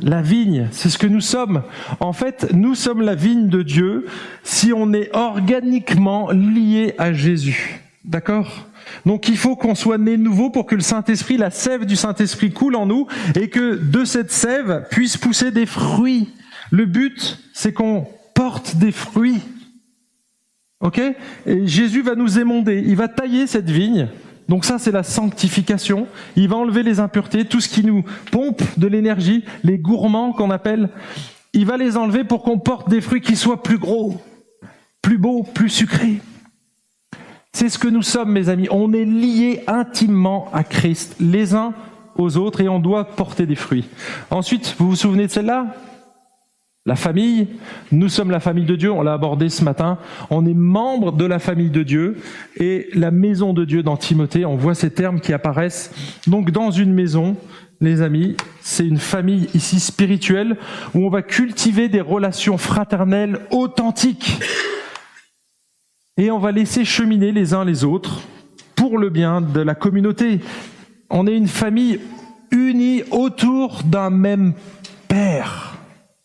[0.02, 1.64] la vigne, c'est ce que nous sommes.
[2.00, 4.06] En fait, nous sommes la vigne de Dieu
[4.44, 7.82] si on est organiquement lié à Jésus.
[8.06, 8.68] D'accord?
[9.06, 12.52] Donc il faut qu'on soit né nouveau pour que le Saint-Esprit, la sève du Saint-Esprit
[12.52, 13.08] coule en nous
[13.40, 16.30] et que de cette sève puisse pousser des fruits.
[16.72, 19.42] Le but, c'est qu'on porte des fruits.
[20.82, 21.02] Ok?
[21.46, 24.08] Et Jésus va nous émonder, il va tailler cette vigne
[24.50, 26.08] donc ça, c'est la sanctification.
[26.36, 30.50] Il va enlever les impuretés, tout ce qui nous pompe de l'énergie, les gourmands qu'on
[30.50, 30.90] appelle.
[31.54, 34.20] Il va les enlever pour qu'on porte des fruits qui soient plus gros,
[35.04, 36.20] plus beaux, plus sucrés.
[37.54, 38.68] C'est ce que nous sommes, mes amis.
[38.72, 41.74] On est liés intimement à Christ, les uns
[42.16, 43.86] aux autres, et on doit porter des fruits.
[44.32, 45.76] Ensuite, vous vous souvenez de celle-là?
[46.90, 47.46] La famille,
[47.92, 50.00] nous sommes la famille de Dieu, on l'a abordé ce matin,
[50.32, 52.18] on est membre de la famille de Dieu
[52.58, 55.94] et la maison de Dieu dans Timothée, on voit ces termes qui apparaissent.
[56.26, 57.38] Donc dans une maison,
[57.80, 60.58] les amis, c'est une famille ici spirituelle
[60.96, 64.40] où on va cultiver des relations fraternelles authentiques
[66.18, 68.22] et on va laisser cheminer les uns les autres
[68.76, 70.40] pour le bien de la communauté.
[71.12, 72.00] On est une famille
[72.50, 74.54] unie autour d'un même
[75.08, 75.69] Père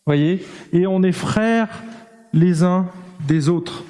[0.07, 1.83] voyez Et on est frères
[2.31, 2.85] les uns
[3.27, 3.83] des autres.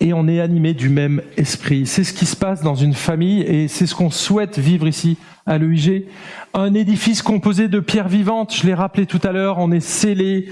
[0.00, 1.86] Et on est animé du même esprit.
[1.86, 5.18] C'est ce qui se passe dans une famille et c'est ce qu'on souhaite vivre ici
[5.44, 6.06] à l'EIG.
[6.54, 10.48] Un édifice composé de pierres vivantes, je l'ai rappelé tout à l'heure, on est scellé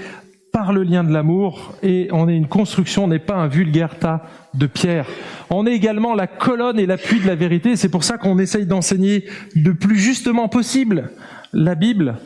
[0.53, 3.97] par le lien de l'amour et on est une construction, on n'est pas un vulgaire
[3.97, 5.07] tas de pierres.
[5.49, 7.75] On est également la colonne et l'appui de la vérité.
[7.75, 9.25] C'est pour ça qu'on essaye d'enseigner
[9.55, 11.09] le plus justement possible
[11.51, 12.17] la Bible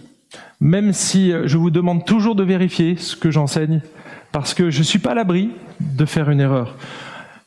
[0.60, 3.82] même si je vous demande toujours de vérifier ce que j'enseigne,
[4.32, 6.76] parce que je ne suis pas à l'abri de faire une erreur.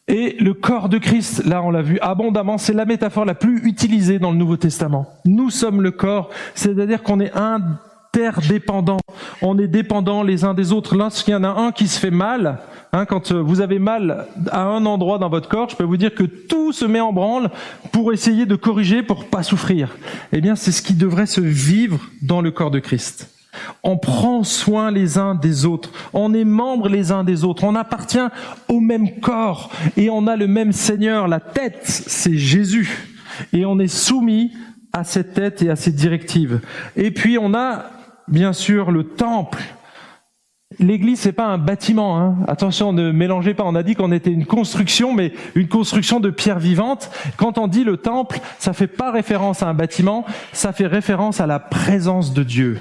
[0.06, 3.66] Et le corps de Christ, là on l'a vu abondamment, c'est la métaphore la plus
[3.66, 5.08] utilisée dans le Nouveau Testament.
[5.24, 9.00] Nous sommes le corps, c'est-à-dire qu'on est interdépendants,
[9.40, 10.94] on est dépendants les uns des autres.
[10.94, 12.58] Lorsqu'il y en a un qui se fait mal,
[12.94, 15.96] Hein, quand euh, vous avez mal à un endroit dans votre corps, je peux vous
[15.96, 17.50] dire que tout se met en branle
[17.90, 19.96] pour essayer de corriger, pour pas souffrir.
[20.32, 23.30] Eh bien, c'est ce qui devrait se vivre dans le corps de Christ.
[23.82, 25.90] On prend soin les uns des autres.
[26.12, 27.64] On est membres les uns des autres.
[27.64, 28.28] On appartient
[28.68, 31.26] au même corps et on a le même Seigneur.
[31.26, 33.08] La tête, c'est Jésus.
[33.52, 34.52] Et on est soumis
[34.92, 36.60] à cette tête et à ses directives.
[36.94, 37.86] Et puis on a,
[38.28, 39.64] bien sûr, le temple
[40.78, 42.18] L'église, c'est pas un bâtiment.
[42.20, 42.36] Hein.
[42.48, 43.64] Attention, ne mélangez pas.
[43.64, 47.10] On a dit qu'on était une construction, mais une construction de pierres vivantes.
[47.36, 51.40] Quand on dit le temple, ça fait pas référence à un bâtiment, ça fait référence
[51.40, 52.80] à la présence de Dieu.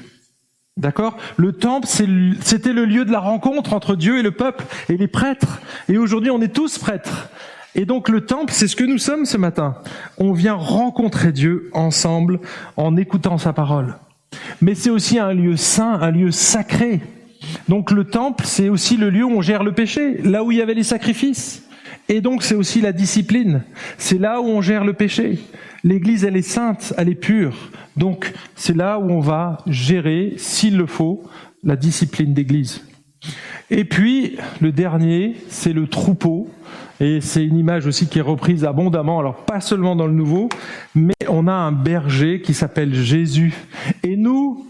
[0.75, 1.17] D'accord?
[1.37, 5.07] Le temple, c'était le lieu de la rencontre entre Dieu et le peuple et les
[5.07, 5.61] prêtres.
[5.87, 7.29] Et aujourd'hui, on est tous prêtres.
[7.75, 9.75] Et donc le temple, c'est ce que nous sommes ce matin.
[10.17, 12.39] On vient rencontrer Dieu ensemble
[12.77, 13.95] en écoutant sa parole.
[14.61, 17.01] Mais c'est aussi un lieu saint, un lieu sacré.
[17.67, 20.57] Donc le temple, c'est aussi le lieu où on gère le péché, là où il
[20.57, 21.63] y avait les sacrifices.
[22.09, 23.63] Et donc c'est aussi la discipline.
[23.97, 25.39] C'est là où on gère le péché.
[25.83, 27.55] L'Église, elle est sainte, elle est pure.
[27.97, 31.23] Donc c'est là où on va gérer, s'il le faut,
[31.63, 32.81] la discipline d'Église.
[33.69, 36.49] Et puis le dernier, c'est le troupeau.
[36.99, 40.47] Et c'est une image aussi qui est reprise abondamment, alors pas seulement dans le Nouveau,
[40.95, 43.53] mais on a un berger qui s'appelle Jésus.
[44.03, 44.65] Et nous,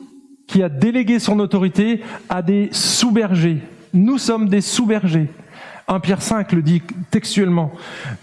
[0.54, 3.64] qui a délégué son autorité à des sous-bergers.
[3.91, 5.28] Nous sommes des sous-bergers.
[5.88, 7.72] 1 Pierre 5 le dit textuellement.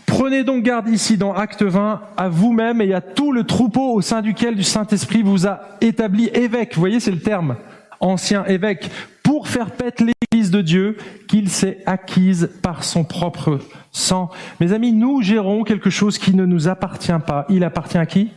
[0.07, 4.01] Prenez donc garde ici dans Acte 20 à vous-même et à tout le troupeau au
[4.01, 6.75] sein duquel du Saint-Esprit vous a établi évêque.
[6.75, 7.57] Vous voyez, c'est le terme.
[7.99, 8.89] Ancien évêque.
[9.25, 13.59] Pour faire paître l'église de Dieu qu'il s'est acquise par son propre
[13.91, 14.31] sang.
[14.61, 17.45] Mes amis, nous gérons quelque chose qui ne nous appartient pas.
[17.49, 18.31] Il appartient à qui?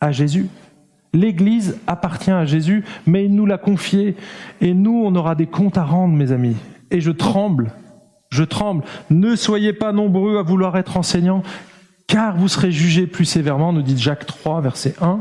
[0.00, 0.50] À Jésus.
[1.14, 4.16] L'Église appartient à Jésus, mais il nous l'a confié.
[4.60, 6.56] Et nous, on aura des comptes à rendre, mes amis.
[6.90, 7.72] Et je tremble,
[8.30, 8.84] je tremble.
[9.10, 11.42] Ne soyez pas nombreux à vouloir être enseignants,
[12.06, 15.20] car vous serez jugés plus sévèrement, nous dit Jacques 3, verset 1.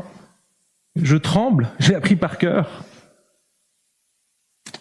[0.96, 2.86] Je tremble, j'ai appris par cœur.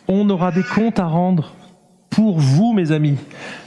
[0.07, 1.55] On aura des comptes à rendre
[2.09, 3.17] pour vous, mes amis.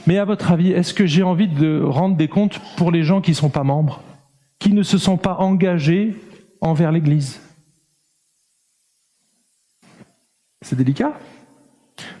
[0.06, 3.20] Mais à votre avis, est-ce que j'ai envie de rendre des comptes pour les gens
[3.20, 4.02] qui ne sont pas membres,
[4.58, 6.14] qui ne se sont pas engagés
[6.64, 7.40] envers l'Église
[10.62, 11.12] C'est délicat.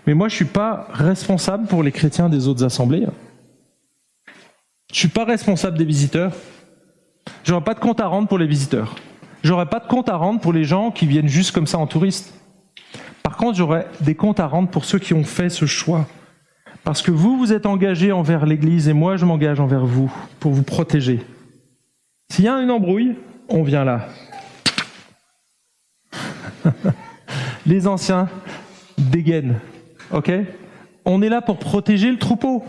[0.06, 3.06] Mais moi, je ne suis pas responsable pour les chrétiens des autres assemblées.
[4.26, 4.32] Je
[4.92, 6.32] ne suis pas responsable des visiteurs.
[7.42, 8.94] J'aurai pas de compte à rendre pour les visiteurs.
[9.42, 11.86] J'aurai pas de compte à rendre pour les gens qui viennent juste comme ça en
[11.86, 12.34] touriste.
[13.22, 16.06] Par contre, j'aurai des comptes à rendre pour ceux qui ont fait ce choix.
[16.84, 20.52] Parce que vous, vous êtes engagés envers l'Église et moi, je m'engage envers vous pour
[20.52, 21.24] vous protéger.
[22.30, 23.16] S'il y a une embrouille,
[23.48, 24.08] on vient là.
[27.66, 28.28] Les anciens
[28.98, 29.58] dégainent.
[30.12, 30.30] OK?
[31.04, 32.64] On est là pour protéger le troupeau.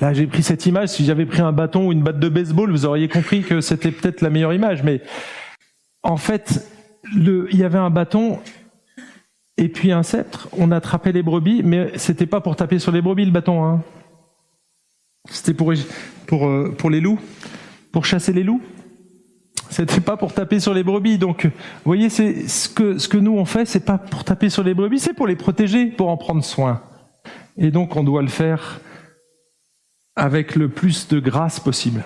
[0.00, 0.90] Là, j'ai pris cette image.
[0.90, 3.90] Si j'avais pris un bâton ou une batte de baseball, vous auriez compris que c'était
[3.90, 4.82] peut-être la meilleure image.
[4.82, 5.00] Mais
[6.02, 6.68] en fait,
[7.14, 8.38] il y avait un bâton
[9.56, 10.48] et puis un sceptre.
[10.56, 13.64] On attrapait les brebis, mais c'était pas pour taper sur les brebis le bâton.
[13.64, 13.82] Hein.
[15.28, 17.18] C'était pour, euh, pour les loups,
[17.92, 18.62] pour chasser les loups.
[19.70, 21.16] C'était pas pour taper sur les brebis.
[21.16, 21.52] Donc, vous
[21.84, 24.74] voyez, c'est ce que ce que nous on fait, c'est pas pour taper sur les
[24.74, 26.82] brebis, c'est pour les protéger, pour en prendre soin.
[27.56, 28.80] Et donc, on doit le faire
[30.16, 32.04] avec le plus de grâce possible.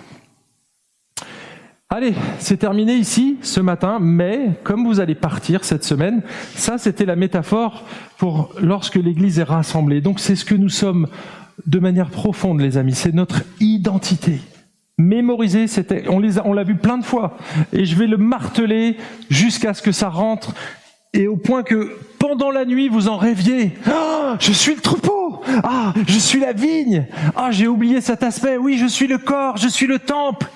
[1.90, 6.22] Allez, c'est terminé ici ce matin, mais comme vous allez partir cette semaine,
[6.54, 7.84] ça c'était la métaphore
[8.18, 10.00] pour lorsque l'Église est rassemblée.
[10.00, 11.06] Donc c'est ce que nous sommes
[11.66, 14.40] de manière profonde, les amis, c'est notre identité.
[14.96, 17.36] Mémoriser, c'était, on les on l'a vu plein de fois,
[17.72, 18.96] et je vais le marteler
[19.28, 20.54] jusqu'à ce que ça rentre,
[21.12, 23.72] et au point que pendant la nuit vous en rêviez.
[23.86, 25.42] Ah, je suis le troupeau.
[25.62, 27.06] Ah, je suis la vigne.
[27.36, 28.56] Ah, j'ai oublié cet aspect.
[28.56, 29.56] Oui, je suis le corps.
[29.56, 30.48] Je suis le temple.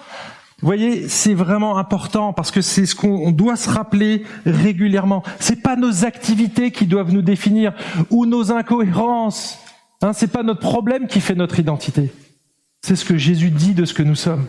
[0.61, 5.23] Vous voyez, c'est vraiment important parce que c'est ce qu'on doit se rappeler régulièrement.
[5.39, 7.75] C'est pas nos activités qui doivent nous définir
[8.11, 9.59] ou nos incohérences.
[10.03, 12.11] Hein, c'est pas notre problème qui fait notre identité.
[12.83, 14.47] C'est ce que Jésus dit de ce que nous sommes.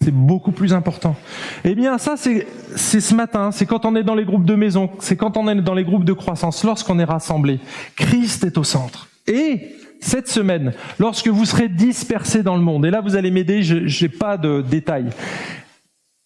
[0.00, 1.16] C'est beaucoup plus important.
[1.64, 2.46] Eh bien, ça, c'est,
[2.76, 5.56] ce matin, c'est quand on est dans les groupes de maison, c'est quand on est
[5.56, 7.58] dans les groupes de croissance, lorsqu'on est rassemblé.
[7.96, 9.08] Christ est au centre.
[9.26, 13.62] Et cette semaine, lorsque vous serez dispersés dans le monde, et là vous allez m'aider,
[13.62, 15.10] je n'ai pas de détails,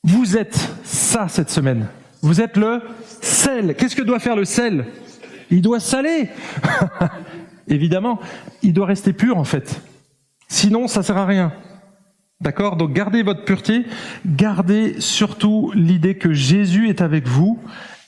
[0.04, 1.86] vous êtes ça cette semaine.
[2.22, 2.82] Vous êtes le
[3.20, 3.74] sel.
[3.76, 4.86] Qu'est-ce que doit faire le sel?
[5.50, 6.28] Il doit saler.
[7.68, 8.20] Évidemment,
[8.62, 9.80] il doit rester pur en fait.
[10.52, 11.50] Sinon, ça sert à rien.
[12.42, 12.76] D'accord?
[12.76, 13.86] Donc gardez votre pureté,
[14.26, 17.58] gardez surtout l'idée que Jésus est avec vous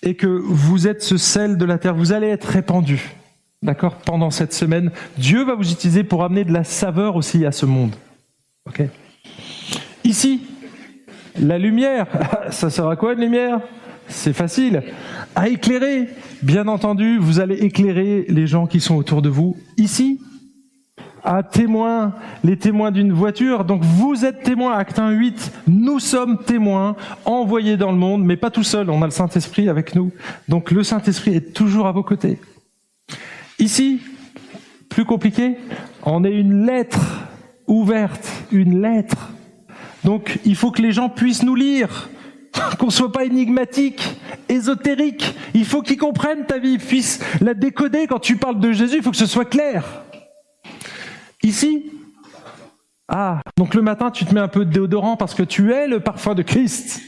[0.03, 3.15] et que vous êtes ce sel de la terre, vous allez être répandu.
[3.63, 3.95] D'accord?
[3.95, 7.65] Pendant cette semaine, Dieu va vous utiliser pour amener de la saveur aussi à ce
[7.65, 7.97] monde.
[8.69, 8.83] OK?
[10.05, 10.43] Ici,
[11.41, 12.07] la lumière,
[12.51, 13.61] ça sert à quoi une lumière?
[14.07, 14.83] C'est facile.
[15.35, 16.09] À éclairer.
[16.43, 19.57] Bien entendu, vous allez éclairer les gens qui sont autour de vous.
[19.79, 20.21] Ici,
[21.25, 22.13] à témoins,
[22.45, 23.65] les témoins d'une voiture.
[23.65, 25.53] Donc vous êtes témoins, acte 1, 8.
[25.67, 28.91] Nous sommes témoins envoyés dans le monde, mais pas tout seul.
[28.91, 30.13] On a le Saint-Esprit avec nous.
[30.49, 32.39] Donc le Saint-Esprit est toujours à vos côtés.
[33.59, 34.01] Ici,
[34.89, 35.57] plus compliqué,
[36.03, 37.01] on est une lettre
[37.67, 39.31] ouverte, une lettre.
[40.05, 42.11] Donc il faut que les gens puissent nous lire,
[42.79, 45.35] qu'on soit pas énigmatique, ésotérique.
[45.55, 48.07] Il faut qu'ils comprennent ta vie, puissent la décoder.
[48.07, 50.05] Quand tu parles de Jésus, il faut que ce soit clair.
[51.45, 51.93] Ici,
[53.07, 55.87] ah, donc le matin, tu te mets un peu de déodorant parce que tu es
[55.87, 57.03] le parfum de Christ.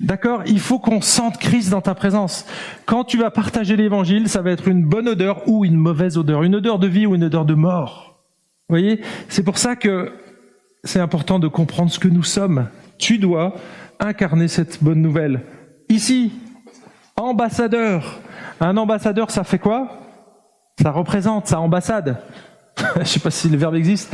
[0.00, 0.42] D'accord?
[0.46, 2.46] Il faut qu'on sente Christ dans ta présence.
[2.86, 6.42] Quand tu vas partager l'évangile, ça va être une bonne odeur ou une mauvaise odeur,
[6.42, 8.24] une odeur de vie ou une odeur de mort.
[8.68, 9.02] Vous voyez?
[9.28, 10.10] C'est pour ça que
[10.82, 12.68] c'est important de comprendre ce que nous sommes.
[12.96, 13.56] Tu dois
[14.00, 15.42] incarner cette bonne nouvelle.
[15.90, 16.32] Ici,
[17.14, 18.20] ambassadeur.
[18.58, 20.00] Un ambassadeur, ça fait quoi?
[20.80, 22.22] Ça représente, ça ambassade.
[22.94, 24.12] je ne sais pas si le verbe existe.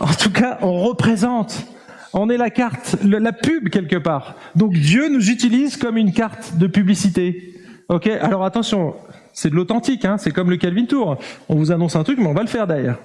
[0.00, 1.66] en tout cas, on représente.
[2.12, 4.36] On est la carte, la pub quelque part.
[4.54, 7.54] Donc Dieu nous utilise comme une carte de publicité.
[7.88, 8.94] Ok Alors attention,
[9.32, 11.18] c'est de l'authentique, hein c'est comme le Calvin Tour.
[11.48, 12.98] On vous annonce un truc, mais on va le faire d'ailleurs.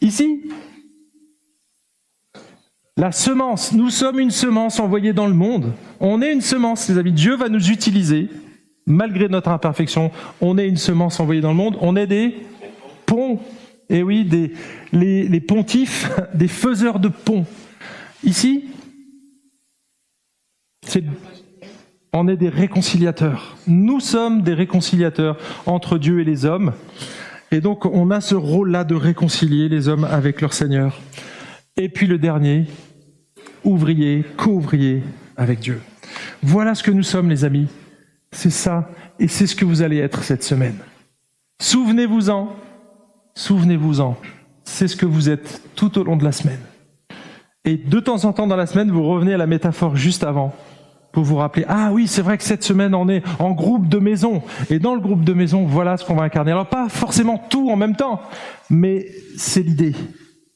[0.00, 0.42] Ici,
[2.96, 3.72] la semence.
[3.72, 5.72] Nous sommes une semence envoyée dans le monde.
[6.00, 7.12] On est une semence, les amis.
[7.12, 8.28] Dieu va nous utiliser,
[8.86, 10.10] malgré notre imperfection.
[10.40, 11.76] On est une semence envoyée dans le monde.
[11.80, 12.34] On est des
[13.08, 13.40] ponts.
[13.88, 14.52] Et oui, des,
[14.92, 17.46] les, pontifs, des faiseurs de ponts.
[18.22, 18.66] Ici,
[22.12, 23.56] on est des réconciliateurs.
[23.66, 25.36] Nous sommes des réconciliateurs
[25.66, 26.72] entre Dieu et les hommes.
[27.50, 31.00] Et donc, on a ce rôle-là de réconcilier les hommes avec leur Seigneur.
[31.76, 32.66] Et puis le dernier,
[33.64, 35.02] ouvrier, co-ouvrier
[35.36, 35.80] avec Dieu.
[36.42, 37.68] Voilà ce que nous sommes, les amis.
[38.32, 40.76] C'est ça, et c'est ce que vous allez être cette semaine.
[41.60, 42.54] Souvenez-vous-en,
[43.38, 44.16] Souvenez-vous-en.
[44.64, 46.58] C'est ce que vous êtes tout au long de la semaine.
[47.64, 50.52] Et de temps en temps dans la semaine, vous revenez à la métaphore juste avant
[51.12, 53.98] pour vous rappeler, ah oui, c'est vrai que cette semaine, on est en groupe de
[53.98, 54.42] maison.
[54.70, 56.50] Et dans le groupe de maison, voilà ce qu'on va incarner.
[56.50, 58.20] Alors pas forcément tout en même temps,
[58.70, 59.94] mais c'est l'idée.